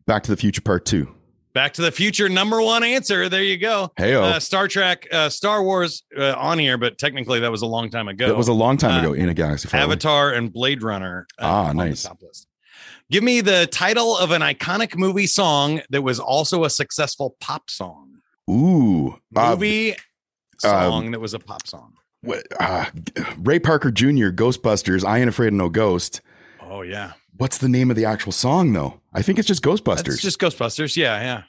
Back 0.06 0.24
to 0.24 0.30
the 0.32 0.36
Future 0.36 0.60
Part 0.62 0.84
Two. 0.84 1.14
Back 1.54 1.74
to 1.74 1.82
the 1.82 1.92
Future, 1.92 2.28
number 2.30 2.60
one 2.62 2.82
answer. 2.82 3.28
There 3.28 3.42
you 3.42 3.58
go. 3.58 3.90
Hey, 3.96 4.14
Uh, 4.14 4.38
Star 4.40 4.66
Trek, 4.68 5.06
uh, 5.12 5.28
Star 5.28 5.62
Wars 5.62 6.02
uh, 6.18 6.32
on 6.38 6.58
here, 6.58 6.78
but 6.78 6.96
technically 6.98 7.40
that 7.40 7.50
was 7.50 7.60
a 7.62 7.66
long 7.66 7.90
time 7.90 8.08
ago. 8.08 8.26
that 8.26 8.36
was 8.36 8.48
a 8.48 8.52
long 8.54 8.78
time 8.78 8.94
uh, 8.94 9.00
ago 9.00 9.12
in 9.12 9.28
a 9.28 9.34
galaxy. 9.34 9.68
Far 9.68 9.80
Away. 9.80 9.84
Avatar 9.92 10.32
and 10.32 10.50
Blade 10.52 10.82
Runner. 10.82 11.26
uh, 11.38 11.42
Ah, 11.44 11.68
on 11.68 11.76
the 11.76 11.84
nice. 11.84 12.08
Give 13.10 13.22
me 13.22 13.42
the 13.42 13.66
title 13.70 14.16
of 14.16 14.30
an 14.30 14.40
iconic 14.40 14.96
movie 14.96 15.26
song 15.26 15.82
that 15.90 16.00
was 16.02 16.18
also 16.18 16.64
a 16.64 16.70
successful 16.70 17.36
pop 17.40 17.68
song. 17.68 18.08
Ooh, 18.50 19.18
Movie 19.30 19.94
song 20.70 21.10
that 21.10 21.20
was 21.20 21.34
a 21.34 21.38
pop 21.38 21.66
song. 21.66 21.94
what, 22.22 22.46
uh, 22.60 22.86
Ray 23.38 23.58
Parker 23.58 23.90
Jr. 23.90 24.30
Ghostbusters. 24.30 25.04
I 25.04 25.18
ain't 25.18 25.28
afraid 25.28 25.48
of 25.48 25.54
no 25.54 25.68
ghost. 25.68 26.20
Oh 26.60 26.82
yeah, 26.82 27.12
What's 27.36 27.58
the 27.58 27.68
name 27.68 27.90
of 27.90 27.96
the 27.96 28.04
actual 28.04 28.32
song 28.32 28.72
though? 28.72 29.00
I 29.12 29.22
think 29.22 29.38
it's 29.38 29.48
just 29.48 29.62
Ghostbusters. 29.62 30.08
It's 30.14 30.22
just 30.22 30.38
Ghostbusters. 30.38 30.96
Yeah, 30.96 31.20
yeah. 31.20 31.42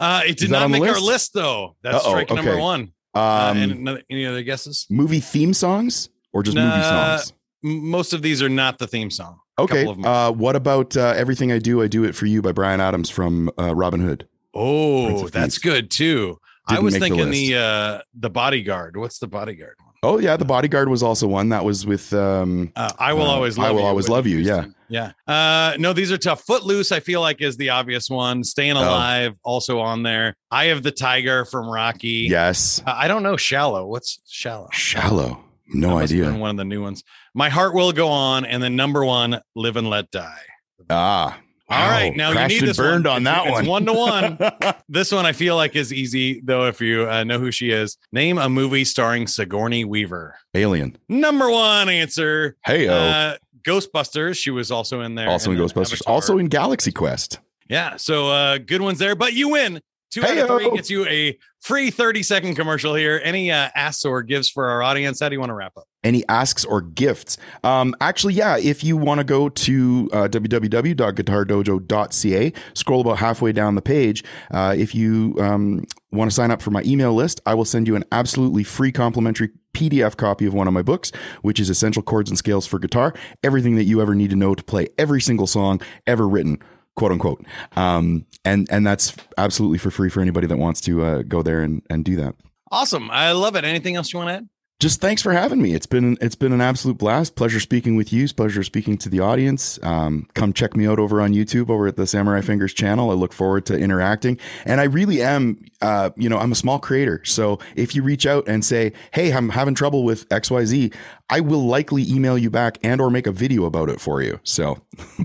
Uh, 0.00 0.22
it 0.26 0.38
did 0.38 0.50
not 0.50 0.70
make 0.70 0.82
our 0.82 0.88
list? 0.88 1.02
list 1.04 1.34
though. 1.34 1.76
That's 1.82 1.96
Uh-oh, 1.96 2.10
strike 2.10 2.30
number 2.30 2.52
okay. 2.52 2.60
one. 2.60 2.92
Uh, 3.14 3.50
um, 3.50 3.56
and 3.58 3.72
another, 3.72 4.02
any 4.10 4.26
other 4.26 4.42
guesses? 4.42 4.86
movie 4.90 5.20
theme 5.20 5.52
songs 5.54 6.08
or 6.32 6.42
just 6.42 6.56
movie 6.56 6.82
songs? 6.82 7.32
Most 7.62 8.12
of 8.12 8.22
these 8.22 8.42
are 8.42 8.48
not 8.48 8.78
the 8.78 8.86
theme 8.86 9.10
song. 9.10 9.40
Okay. 9.58 9.84
couple 9.84 9.92
of 9.92 9.98
'em 9.98 10.04
are. 10.04 10.28
Uh, 10.28 10.30
what 10.32 10.56
about 10.56 10.96
uh, 10.96 11.14
Everything 11.16 11.50
I 11.50 11.58
Do, 11.58 11.82
I 11.82 11.88
Do 11.88 12.04
It 12.04 12.14
For 12.14 12.26
You 12.26 12.42
by 12.42 12.52
Bryan 12.52 12.80
Adams 12.80 13.10
from 13.10 13.50
uh, 13.58 13.74
Robin 13.74 14.00
Hood? 14.00 14.26
Oh, 14.54 15.28
that's 15.28 15.58
good 15.58 15.90
too. 15.90 16.38
I 16.68 16.80
was 16.80 16.94
the 16.94 17.00
thinking 17.00 17.20
list. 17.26 17.32
the 17.32 17.56
uh 17.56 18.00
the 18.14 18.30
bodyguard. 18.30 18.96
What's 18.96 19.18
the 19.18 19.26
bodyguard 19.28 19.74
one? 19.78 19.84
Oh, 20.04 20.18
yeah. 20.20 20.36
The 20.36 20.44
Bodyguard 20.44 20.88
was 20.88 21.02
also 21.02 21.26
one. 21.26 21.48
That 21.48 21.64
was 21.64 21.84
with. 21.84 22.12
Um, 22.12 22.70
Uh, 22.76 22.92
I 23.00 23.12
will 23.14 23.22
Uh, 23.22 23.34
always 23.34 23.58
I 23.58 23.62
love 23.64 23.74
Will 23.74 23.80
you. 23.80 23.86
Always 23.88 24.08
Love 24.08 24.28
You, 24.28 24.36
yeah. 24.36 24.52
Houston. 24.62 24.74
Yeah. 24.88 25.10
Uh 25.26 25.76
no, 25.78 25.92
these 25.92 26.12
are 26.12 26.16
tough. 26.18 26.44
Footloose, 26.46 26.92
I 26.92 27.00
feel 27.00 27.20
like 27.20 27.42
is 27.42 27.56
the 27.56 27.70
obvious 27.70 28.08
one. 28.08 28.44
Staying 28.44 28.76
Oh. 28.76 28.80
alive, 28.80 29.34
also 29.42 29.80
on 29.80 30.04
there. 30.04 30.36
Eye 30.52 30.66
of 30.66 30.84
the 30.84 30.92
Tiger 30.92 31.44
from 31.44 31.68
Rocky. 31.68 32.28
yes. 32.30 32.80
Uh, 32.86 32.94
I 32.96 33.08
don't 33.08 33.24
know 33.24 33.36
shallow. 33.36 33.86
What's 33.88 34.20
shallow? 34.28 34.68
Shallow. 34.72 35.42
No 35.66 35.98
idea. 35.98 36.32
One 36.32 36.50
of 36.50 36.56
the 36.58 36.64
new 36.64 36.80
ones. 36.80 37.02
My 37.34 37.48
heart 37.50 37.74
will 37.74 37.90
go 37.92 38.08
on, 38.08 38.44
and 38.46 38.62
then 38.62 38.76
number 38.76 39.04
one, 39.04 39.40
live 39.56 39.76
and 39.76 39.90
let 39.90 40.10
die. 40.12 40.42
Ah. 40.88 41.36
All 41.70 41.90
right, 41.90 42.16
now 42.16 42.30
you 42.30 42.48
need 42.48 42.62
this 42.62 42.76
burned 42.78 43.04
one. 43.04 43.16
on 43.16 43.22
that 43.24 43.46
it's 43.46 43.68
one. 43.68 43.84
one 43.84 43.86
to 43.86 43.92
one. 43.92 44.74
This 44.88 45.12
one 45.12 45.26
I 45.26 45.32
feel 45.32 45.54
like 45.54 45.76
is 45.76 45.92
easy 45.92 46.40
though. 46.42 46.66
If 46.66 46.80
you 46.80 47.08
uh, 47.08 47.24
know 47.24 47.38
who 47.38 47.50
she 47.50 47.70
is, 47.70 47.98
name 48.10 48.38
a 48.38 48.48
movie 48.48 48.84
starring 48.84 49.26
Sigourney 49.26 49.84
Weaver. 49.84 50.36
Alien. 50.54 50.96
Number 51.10 51.50
one 51.50 51.90
answer. 51.90 52.56
Hey. 52.64 52.88
Uh, 52.88 53.36
Ghostbusters. 53.62 54.36
She 54.36 54.50
was 54.50 54.70
also 54.70 55.02
in 55.02 55.14
there. 55.14 55.28
also 55.28 55.50
in 55.50 55.58
then 55.58 55.66
Ghostbusters. 55.66 55.92
Avatar. 55.94 56.14
Also 56.14 56.38
in 56.38 56.46
Galaxy 56.46 56.90
Quest. 56.90 57.38
yeah. 57.68 57.96
So 57.96 58.30
uh, 58.30 58.58
good 58.58 58.80
ones 58.80 58.98
there. 58.98 59.14
But 59.14 59.34
you 59.34 59.50
win 59.50 59.82
Two 60.10 60.24
out 60.24 60.36
of 60.36 60.48
three 60.48 60.70
gets 60.70 60.90
you 60.90 61.06
a 61.06 61.38
free 61.60 61.90
30 61.90 62.22
second 62.22 62.54
commercial 62.54 62.94
here. 62.94 63.20
Any 63.22 63.50
uh, 63.50 63.70
asks 63.74 64.04
or 64.04 64.22
gives 64.22 64.48
for 64.48 64.68
our 64.68 64.82
audience? 64.82 65.20
How 65.20 65.28
do 65.28 65.34
you 65.34 65.40
want 65.40 65.50
to 65.50 65.54
wrap 65.54 65.76
up? 65.76 65.88
any 66.04 66.22
asks 66.28 66.64
or 66.64 66.80
gifts. 66.80 67.36
Um, 67.64 67.92
actually, 68.00 68.34
yeah, 68.34 68.56
if 68.56 68.84
you 68.84 68.96
want 68.96 69.18
to 69.18 69.24
go 69.24 69.48
to 69.48 70.08
uh, 70.12 70.28
www.guitardojo.ca, 70.28 72.52
scroll 72.74 73.00
about 73.00 73.18
halfway 73.18 73.50
down 73.52 73.74
the 73.74 73.82
page. 73.82 74.22
Uh, 74.50 74.74
if 74.76 74.94
you 74.94 75.34
um, 75.40 75.84
want 76.12 76.30
to 76.30 76.34
sign 76.34 76.50
up 76.50 76.60
for 76.62 76.70
my 76.70 76.82
email 76.84 77.14
list, 77.14 77.40
I 77.46 77.54
will 77.54 77.64
send 77.64 77.88
you 77.88 77.96
an 77.96 78.04
absolutely 78.12 78.64
free 78.64 78.92
complimentary 78.92 79.50
PDF 79.74 80.16
copy 80.16 80.46
of 80.46 80.54
one 80.54 80.66
of 80.66 80.74
my 80.74 80.82
books, 80.82 81.12
which 81.42 81.60
is 81.60 81.68
Essential 81.70 82.02
Chords 82.02 82.30
and 82.30 82.38
Scales 82.38 82.66
for 82.66 82.78
Guitar. 82.78 83.12
Everything 83.42 83.74
that 83.76 83.84
you 83.84 84.00
ever 84.00 84.14
need 84.14 84.30
to 84.30 84.36
know 84.36 84.54
to 84.54 84.62
play 84.62 84.88
every 84.98 85.20
single 85.20 85.46
song 85.46 85.80
ever 86.06 86.26
written. 86.28 86.58
Quote 86.98 87.12
unquote, 87.12 87.44
um, 87.76 88.26
and 88.44 88.66
and 88.72 88.84
that's 88.84 89.14
absolutely 89.36 89.78
for 89.78 89.88
free 89.92 90.08
for 90.08 90.20
anybody 90.20 90.48
that 90.48 90.56
wants 90.56 90.80
to 90.80 91.04
uh, 91.04 91.22
go 91.22 91.42
there 91.44 91.60
and, 91.62 91.80
and 91.88 92.04
do 92.04 92.16
that. 92.16 92.34
Awesome. 92.72 93.08
I 93.12 93.30
love 93.30 93.54
it. 93.54 93.64
Anything 93.64 93.94
else 93.94 94.12
you 94.12 94.18
want 94.18 94.30
to 94.30 94.34
add? 94.34 94.48
Just 94.78 95.00
thanks 95.00 95.22
for 95.22 95.32
having 95.32 95.60
me. 95.60 95.74
It's 95.74 95.86
been 95.86 96.16
it's 96.20 96.36
been 96.36 96.52
an 96.52 96.60
absolute 96.60 96.98
blast. 96.98 97.34
Pleasure 97.34 97.58
speaking 97.58 97.96
with 97.96 98.12
you. 98.12 98.24
It's 98.24 98.32
pleasure 98.32 98.62
speaking 98.62 98.96
to 98.98 99.08
the 99.08 99.18
audience. 99.18 99.78
Um, 99.82 100.28
come 100.34 100.52
check 100.52 100.76
me 100.76 100.86
out 100.86 101.00
over 101.00 101.20
on 101.20 101.32
YouTube 101.32 101.68
over 101.68 101.88
at 101.88 101.96
the 101.96 102.06
Samurai 102.06 102.42
Fingers 102.42 102.72
channel. 102.72 103.10
I 103.10 103.14
look 103.14 103.32
forward 103.32 103.66
to 103.66 103.76
interacting. 103.76 104.38
And 104.64 104.80
I 104.80 104.84
really 104.84 105.20
am, 105.20 105.64
uh, 105.82 106.10
you 106.16 106.28
know, 106.28 106.38
I'm 106.38 106.52
a 106.52 106.56
small 106.56 106.78
creator. 106.78 107.24
So 107.24 107.58
if 107.74 107.96
you 107.96 108.04
reach 108.04 108.24
out 108.24 108.46
and 108.46 108.64
say, 108.64 108.92
"Hey, 109.10 109.32
I'm 109.32 109.48
having 109.48 109.74
trouble 109.74 110.04
with 110.04 110.32
X 110.32 110.48
Y 110.48 110.64
Z," 110.64 110.92
I 111.28 111.40
will 111.40 111.66
likely 111.66 112.08
email 112.08 112.38
you 112.38 112.48
back 112.48 112.78
and 112.84 113.00
or 113.00 113.10
make 113.10 113.26
a 113.26 113.32
video 113.32 113.64
about 113.64 113.88
it 113.88 114.00
for 114.00 114.22
you. 114.22 114.38
So 114.44 114.78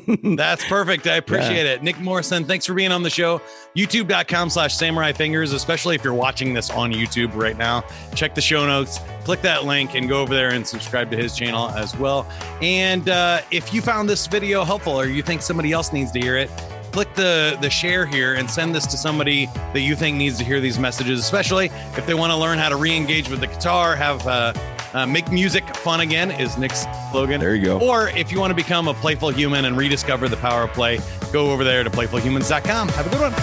That's 0.35 0.65
perfect. 0.65 1.07
I 1.07 1.15
appreciate 1.15 1.65
it. 1.65 1.83
Nick 1.83 1.99
Morrison, 1.99 2.43
thanks 2.45 2.65
for 2.65 2.73
being 2.73 2.91
on 2.91 3.03
the 3.03 3.09
show. 3.09 3.39
YouTube.com 3.75 4.49
slash 4.49 4.75
samurai 4.75 5.13
fingers, 5.13 5.53
especially 5.53 5.95
if 5.95 6.03
you're 6.03 6.13
watching 6.13 6.53
this 6.53 6.69
on 6.69 6.91
YouTube 6.91 7.35
right 7.35 7.57
now. 7.57 7.83
Check 8.15 8.35
the 8.35 8.41
show 8.41 8.65
notes, 8.65 8.99
click 9.23 9.41
that 9.43 9.65
link, 9.65 9.93
and 9.93 10.09
go 10.09 10.21
over 10.21 10.33
there 10.33 10.49
and 10.49 10.65
subscribe 10.65 11.11
to 11.11 11.17
his 11.17 11.35
channel 11.35 11.69
as 11.69 11.95
well. 11.95 12.27
And 12.61 13.07
uh, 13.07 13.41
if 13.51 13.73
you 13.73 13.81
found 13.81 14.09
this 14.09 14.27
video 14.27 14.63
helpful 14.63 14.99
or 14.99 15.05
you 15.05 15.21
think 15.21 15.41
somebody 15.41 15.71
else 15.71 15.93
needs 15.93 16.11
to 16.13 16.19
hear 16.19 16.35
it, 16.35 16.49
click 16.91 17.13
the 17.15 17.57
the 17.61 17.69
share 17.69 18.05
here 18.05 18.35
and 18.35 18.49
send 18.49 18.73
this 18.73 18.85
to 18.87 18.97
somebody 18.97 19.47
that 19.73 19.81
you 19.81 19.95
think 19.95 20.17
needs 20.17 20.37
to 20.39 20.43
hear 20.43 20.59
these 20.59 20.79
messages, 20.79 21.19
especially 21.19 21.67
if 21.97 22.05
they 22.05 22.13
want 22.13 22.31
to 22.31 22.37
learn 22.37 22.57
how 22.57 22.69
to 22.69 22.75
re-engage 22.75 23.29
with 23.29 23.39
the 23.39 23.47
guitar, 23.47 23.95
have 23.95 24.25
uh, 24.27 24.53
uh, 24.93 25.05
make 25.05 25.31
music 25.31 25.67
fun 25.77 26.01
again 26.01 26.31
is 26.31 26.57
Nick's 26.57 26.85
slogan. 27.11 27.39
there 27.39 27.55
you 27.55 27.65
go. 27.65 27.79
Or 27.79 28.09
if 28.09 28.31
you 28.31 28.39
want 28.39 28.51
to 28.51 28.55
become 28.55 28.87
a 28.87 28.93
playful 28.93 29.29
human 29.29 29.65
and 29.65 29.75
rediscover 29.75 30.29
the 30.29 30.37
power 30.37 30.63
of 30.63 30.73
play, 30.73 30.99
go 31.31 31.51
over 31.51 31.63
there 31.63 31.83
to 31.83 31.89
playfulhumans.com. 31.89 32.89
Have 32.89 33.07
a 33.07 33.09
good 33.09 33.21
one. 33.21 33.33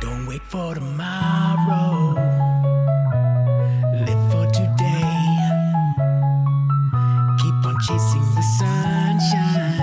Don't 0.00 0.26
wait 0.26 0.42
for 0.42 0.74
tomorrow. 0.74 1.35
Chasing 7.86 8.34
the 8.34 8.42
sunshine. 8.58 9.76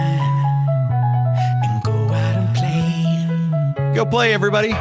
Go 3.94 4.06
play, 4.06 4.34
everybody. 4.34 4.74